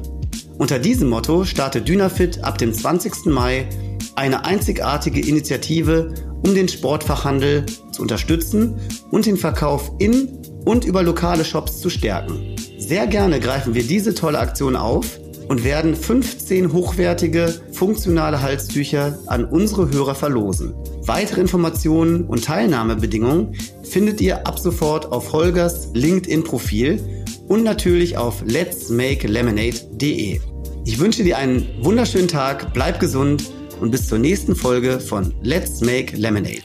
[0.58, 3.26] Unter diesem Motto startet Dynafit ab dem 20.
[3.26, 3.68] Mai
[4.16, 8.80] eine einzigartige Initiative um den Sportfachhandel zu unterstützen
[9.10, 10.28] und den Verkauf in
[10.64, 12.56] und über lokale Shops zu stärken.
[12.78, 15.18] Sehr gerne greifen wir diese tolle Aktion auf
[15.48, 20.74] und werden 15 hochwertige, funktionale Halstücher an unsere Hörer verlosen.
[21.04, 30.40] Weitere Informationen und Teilnahmebedingungen findet ihr ab sofort auf Holgers LinkedIn-Profil und natürlich auf letsmakelemonade.de.
[30.84, 33.44] Ich wünsche dir einen wunderschönen Tag, bleib gesund
[33.82, 36.62] und bis zur nächsten Folge von Let's Make Lemonade.